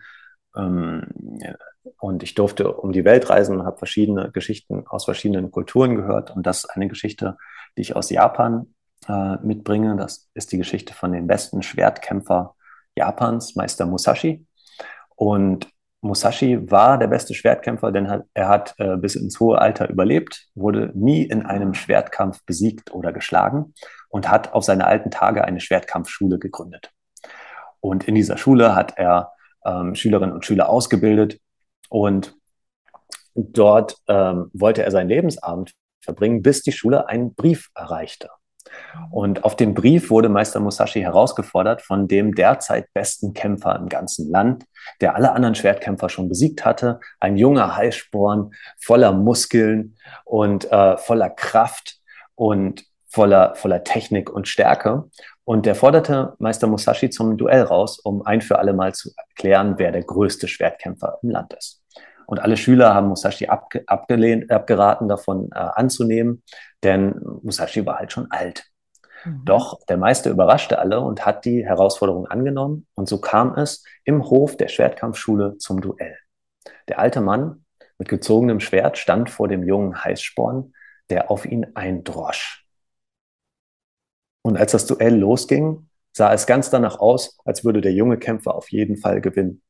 Ähm, 0.57 1.09
und 1.99 2.23
ich 2.23 2.35
durfte 2.35 2.73
um 2.73 2.93
die 2.93 3.05
Welt 3.05 3.29
reisen 3.31 3.59
und 3.59 3.67
habe 3.67 3.79
verschiedene 3.79 4.31
Geschichten 4.33 4.87
aus 4.87 5.05
verschiedenen 5.05 5.51
Kulturen 5.51 5.97
gehört. 5.97 6.31
Und 6.35 6.47
das 6.47 6.59
ist 6.65 6.71
eine 6.71 6.89
Geschichte, 6.89 7.37
die 7.77 7.83
ich 7.83 7.97
aus 7.97 8.11
Japan 8.11 8.75
äh, 9.09 9.37
mitbringe. 9.43 9.97
Das 9.97 10.31
ist 10.35 10.53
die 10.53 10.59
Geschichte 10.59 10.95
von 10.95 11.13
dem 11.13 11.27
besten 11.27 11.63
Schwertkämpfer 11.63 12.55
Japans, 12.97 13.57
Meister 13.57 13.87
Musashi. 13.87 14.47
Und 15.17 15.69
Musashi 16.05 16.71
war 16.71 16.99
der 16.99 17.07
beste 17.07 17.35
Schwertkämpfer, 17.35 17.91
denn 17.91 18.23
er 18.35 18.49
hat 18.49 18.75
äh, 18.79 18.97
bis 18.97 19.17
ins 19.17 19.41
hohe 19.41 19.59
Alter 19.59 19.89
überlebt, 19.89 20.49
wurde 20.55 20.93
nie 20.95 21.23
in 21.23 21.45
einem 21.47 21.75
Schwertkampf 21.75 22.45
besiegt 22.45 22.93
oder 22.93 23.13
geschlagen 23.13 23.75
und 24.09 24.31
hat 24.31 24.53
auf 24.53 24.65
seine 24.65 24.87
alten 24.87 25.11
Tage 25.11 25.45
eine 25.45 25.61
Schwertkampfschule 25.61 26.39
gegründet. 26.39 26.93
Und 27.81 28.05
in 28.07 28.15
dieser 28.15 28.37
Schule 28.37 28.75
hat 28.75 28.97
er 28.97 29.33
ähm, 29.65 29.95
Schülerinnen 29.95 30.35
und 30.35 30.45
Schüler 30.45 30.69
ausgebildet 30.69 31.41
und 31.89 32.37
dort 33.35 33.97
ähm, 34.07 34.51
wollte 34.53 34.85
er 34.85 34.91
seinen 34.91 35.09
Lebensabend 35.09 35.73
verbringen, 36.01 36.43
bis 36.43 36.63
die 36.63 36.73
Schule 36.73 37.09
einen 37.09 37.35
Brief 37.35 37.71
erreichte. 37.75 38.29
Und 39.11 39.45
auf 39.45 39.57
dem 39.57 39.75
Brief 39.75 40.11
wurde 40.11 40.29
Meister 40.29 40.61
Musashi 40.61 41.01
herausgefordert 41.01 41.83
von 41.83 42.09
dem 42.09 42.35
derzeit 42.35 42.93
besten 42.93 43.33
Kämpfer 43.33 43.77
im 43.77 43.89
ganzen 43.89 44.31
Land, 44.31 44.65
der 45.01 45.15
alle 45.15 45.33
anderen 45.33 45.55
Schwertkämpfer 45.55 46.09
schon 46.09 46.29
besiegt 46.29 46.65
hatte. 46.65 47.01
Ein 47.21 47.37
junger 47.37 47.77
Heißsporn, 47.77 48.53
voller 48.81 49.13
Muskeln 49.13 49.97
und 50.25 50.71
äh, 50.71 50.97
voller 50.97 51.31
Kraft 51.31 51.99
und 52.35 52.85
voller, 53.07 53.55
voller 53.55 53.85
Technik 53.85 54.31
und 54.31 54.49
Stärke. 54.49 55.05
Und 55.45 55.67
der 55.67 55.75
forderte 55.75 56.35
Meister 56.39 56.67
Musashi 56.67 57.11
zum 57.11 57.37
Duell 57.37 57.63
raus, 57.63 57.99
um 57.99 58.25
ein 58.27 58.41
für 58.41 58.59
alle 58.59 58.73
Mal 58.73 58.95
zu 58.95 59.11
erklären, 59.17 59.75
wer 59.77 59.93
der 59.93 60.03
größte 60.03 60.49
Schwertkämpfer 60.49 61.19
im 61.23 61.31
Land 61.31 61.55
ist. 61.55 61.84
Und 62.27 62.41
alle 62.41 62.57
Schüler 62.57 62.95
haben 62.95 63.09
Musashi 63.09 63.47
abge 63.47 63.85
abgelehnt, 63.87 64.51
abgeraten, 64.51 65.09
davon 65.09 65.51
äh, 65.53 65.59
anzunehmen, 65.59 66.43
denn 66.83 67.21
Musashi 67.43 67.85
war 67.87 67.99
halt 67.99 68.13
schon 68.13 68.31
alt. 68.31 68.65
Mhm. 69.25 69.45
Doch 69.45 69.79
der 69.87 69.97
Meister 69.97 70.31
überraschte 70.31 70.79
alle 70.79 71.01
und 71.01 71.25
hat 71.27 71.45
die 71.45 71.65
Herausforderung 71.65 72.27
angenommen. 72.27 72.87
Und 72.95 73.09
so 73.09 73.21
kam 73.21 73.55
es 73.55 73.85
im 74.05 74.25
Hof 74.29 74.57
der 74.57 74.69
Schwertkampfschule 74.69 75.59
zum 75.59 75.81
Duell. 75.81 76.17
Der 76.89 76.99
alte 76.99 77.21
Mann 77.21 77.65
mit 77.99 78.09
gezogenem 78.09 78.61
Schwert 78.61 78.99
stand 78.99 79.31
vor 79.31 79.49
dem 79.49 79.63
jungen 79.63 80.05
Heißsporn, 80.05 80.75
der 81.11 81.31
auf 81.31 81.47
ihn 81.47 81.67
eindrosch. 81.75 82.67
Und 84.43 84.57
als 84.57 84.73
das 84.73 84.87
Duell 84.87 85.17
losging, 85.17 85.89
sah 86.13 86.33
es 86.33 86.47
ganz 86.47 86.71
danach 86.71 86.99
aus, 86.99 87.39
als 87.45 87.65
würde 87.65 87.81
der 87.81 87.93
junge 87.93 88.19
Kämpfer 88.19 88.55
auf 88.55 88.71
jeden 88.71 88.97
Fall 88.97 89.21
gewinnen. 89.21 89.63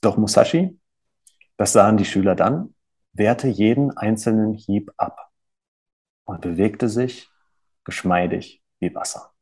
Doch 0.00 0.16
Musashi, 0.16 0.78
das 1.56 1.72
sahen 1.72 1.96
die 1.96 2.04
Schüler 2.04 2.34
dann, 2.34 2.74
wehrte 3.12 3.48
jeden 3.48 3.96
einzelnen 3.96 4.54
Hieb 4.54 4.90
ab 4.96 5.30
und 6.24 6.40
bewegte 6.40 6.88
sich 6.88 7.28
geschmeidig 7.84 8.62
wie 8.80 8.94
Wasser. 8.94 9.32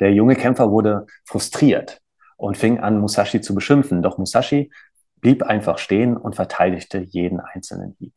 Der 0.00 0.12
junge 0.12 0.36
Kämpfer 0.36 0.70
wurde 0.70 1.06
frustriert 1.24 2.00
und 2.36 2.56
fing 2.56 2.80
an, 2.80 2.98
Musashi 2.98 3.40
zu 3.40 3.54
beschimpfen. 3.54 4.02
Doch 4.02 4.18
Musashi 4.18 4.72
blieb 5.16 5.42
einfach 5.42 5.78
stehen 5.78 6.16
und 6.16 6.34
verteidigte 6.34 6.98
jeden 6.98 7.40
einzelnen 7.40 7.94
Hieb. 7.98 8.14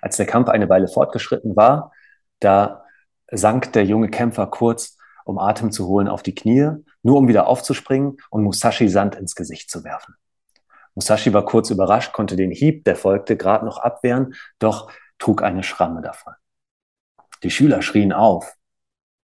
Als 0.00 0.16
der 0.16 0.26
Kampf 0.26 0.48
eine 0.48 0.68
Weile 0.68 0.88
fortgeschritten 0.88 1.56
war, 1.56 1.92
da 2.40 2.84
sank 3.30 3.72
der 3.72 3.84
junge 3.84 4.08
Kämpfer 4.08 4.46
kurz, 4.46 4.96
um 5.24 5.38
Atem 5.38 5.70
zu 5.70 5.86
holen, 5.86 6.08
auf 6.08 6.22
die 6.22 6.34
Knie, 6.34 6.70
nur 7.02 7.18
um 7.18 7.28
wieder 7.28 7.46
aufzuspringen 7.46 8.16
und 8.30 8.42
Musashi 8.42 8.88
Sand 8.88 9.14
ins 9.14 9.34
Gesicht 9.34 9.70
zu 9.70 9.84
werfen. 9.84 10.14
Musashi 10.94 11.32
war 11.32 11.44
kurz 11.44 11.70
überrascht, 11.70 12.12
konnte 12.12 12.36
den 12.36 12.50
Hieb, 12.50 12.84
der 12.84 12.96
folgte, 12.96 13.36
gerade 13.36 13.64
noch 13.64 13.78
abwehren, 13.78 14.34
doch 14.58 14.90
trug 15.18 15.42
eine 15.42 15.62
Schramme 15.62 16.02
davon. 16.02 16.34
Die 17.42 17.50
Schüler 17.50 17.82
schrien 17.82 18.12
auf, 18.12 18.56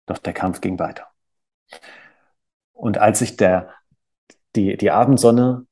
doch 0.05 0.17
der 0.17 0.33
Kampf 0.33 0.61
ging 0.61 0.79
weiter. 0.79 1.07
Und 2.73 2.97
als 2.97 3.19
sich 3.19 3.37
der, 3.37 3.73
die, 4.55 4.77
die 4.77 4.91
Abendsonne 4.91 5.65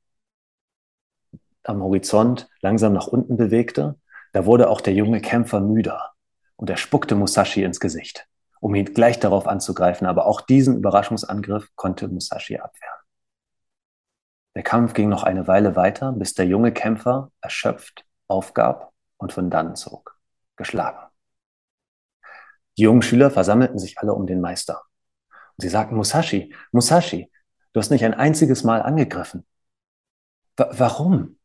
am 1.64 1.82
Horizont 1.82 2.48
langsam 2.60 2.92
nach 2.92 3.06
unten 3.06 3.36
bewegte, 3.36 3.98
da 4.32 4.44
wurde 4.44 4.68
auch 4.68 4.80
der 4.80 4.92
junge 4.94 5.20
Kämpfer 5.20 5.60
müder 5.60 6.12
und 6.56 6.70
er 6.70 6.76
spuckte 6.76 7.14
Musashi 7.14 7.62
ins 7.62 7.80
Gesicht, 7.80 8.28
um 8.60 8.74
ihn 8.74 8.86
gleich 8.86 9.18
darauf 9.18 9.46
anzugreifen. 9.46 10.06
Aber 10.06 10.26
auch 10.26 10.40
diesen 10.40 10.76
Überraschungsangriff 10.76 11.70
konnte 11.74 12.08
Musashi 12.08 12.58
abwehren. 12.58 12.95
Der 14.56 14.62
Kampf 14.62 14.94
ging 14.94 15.10
noch 15.10 15.22
eine 15.22 15.46
Weile 15.46 15.76
weiter, 15.76 16.12
bis 16.12 16.32
der 16.32 16.46
junge 16.46 16.72
Kämpfer 16.72 17.30
erschöpft 17.42 18.06
aufgab 18.26 18.94
und 19.18 19.34
von 19.34 19.50
dann 19.50 19.76
zog, 19.76 20.18
geschlagen. 20.56 21.12
Die 22.78 22.84
jungen 22.84 23.02
Schüler 23.02 23.30
versammelten 23.30 23.78
sich 23.78 23.98
alle 23.98 24.14
um 24.14 24.26
den 24.26 24.40
Meister. 24.40 24.82
Und 25.28 25.60
sie 25.60 25.68
sagten, 25.68 25.94
Musashi, 25.94 26.54
Musashi, 26.72 27.30
du 27.74 27.80
hast 27.80 27.90
nicht 27.90 28.02
ein 28.02 28.14
einziges 28.14 28.64
Mal 28.64 28.80
angegriffen. 28.80 29.46
W 30.56 30.64
warum? 30.70 31.38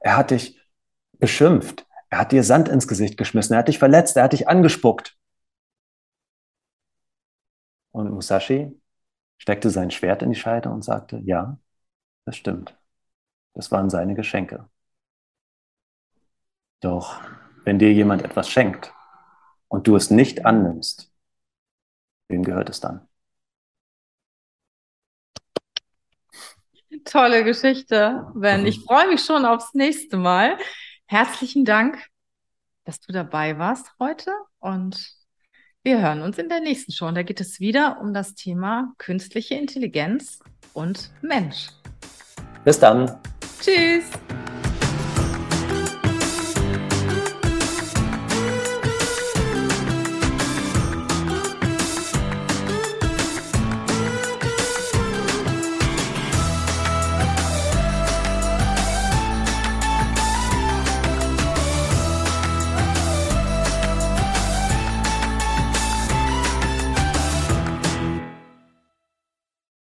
Er 0.00 0.18
hat 0.18 0.30
dich 0.30 0.60
beschimpft. 1.12 1.86
Er 2.10 2.18
hat 2.18 2.32
dir 2.32 2.44
Sand 2.44 2.68
ins 2.68 2.86
Gesicht 2.86 3.16
geschmissen. 3.16 3.54
Er 3.54 3.60
hat 3.60 3.68
dich 3.68 3.78
verletzt. 3.78 4.18
Er 4.18 4.24
hat 4.24 4.34
dich 4.34 4.46
angespuckt. 4.46 5.16
Und 7.92 8.10
Musashi 8.10 8.78
steckte 9.38 9.70
sein 9.70 9.90
Schwert 9.90 10.20
in 10.20 10.32
die 10.32 10.38
Scheide 10.38 10.68
und 10.68 10.84
sagte, 10.84 11.18
ja, 11.24 11.58
das 12.24 12.36
stimmt. 12.36 12.76
Das 13.54 13.70
waren 13.72 13.90
seine 13.90 14.14
Geschenke. 14.14 14.68
Doch 16.80 17.20
wenn 17.64 17.78
dir 17.78 17.92
jemand 17.92 18.22
etwas 18.22 18.48
schenkt 18.48 18.92
und 19.68 19.86
du 19.86 19.96
es 19.96 20.10
nicht 20.10 20.46
annimmst, 20.46 21.12
wem 22.28 22.42
gehört 22.42 22.70
es 22.70 22.80
dann? 22.80 23.06
Tolle 27.04 27.44
Geschichte, 27.44 28.26
Ben. 28.34 28.66
Ich 28.66 28.80
freue 28.80 29.08
mich 29.08 29.24
schon 29.24 29.44
aufs 29.44 29.74
nächste 29.74 30.16
Mal. 30.16 30.58
Herzlichen 31.06 31.64
Dank, 31.64 32.04
dass 32.84 33.00
du 33.00 33.12
dabei 33.12 33.58
warst 33.58 33.92
heute 33.98 34.32
und 34.58 35.14
wir 35.82 36.02
hören 36.02 36.22
uns 36.22 36.36
in 36.38 36.48
der 36.48 36.60
nächsten 36.60 36.92
Show. 36.92 37.06
Und 37.06 37.14
da 37.14 37.22
geht 37.22 37.40
es 37.40 37.58
wieder 37.58 38.00
um 38.00 38.12
das 38.12 38.34
Thema 38.34 38.92
künstliche 38.98 39.54
Intelligenz 39.54 40.40
und 40.74 41.10
Mensch. 41.22 41.68
Bis 42.64 42.78
dann. 42.78 43.10
Tschüss. 43.60 44.04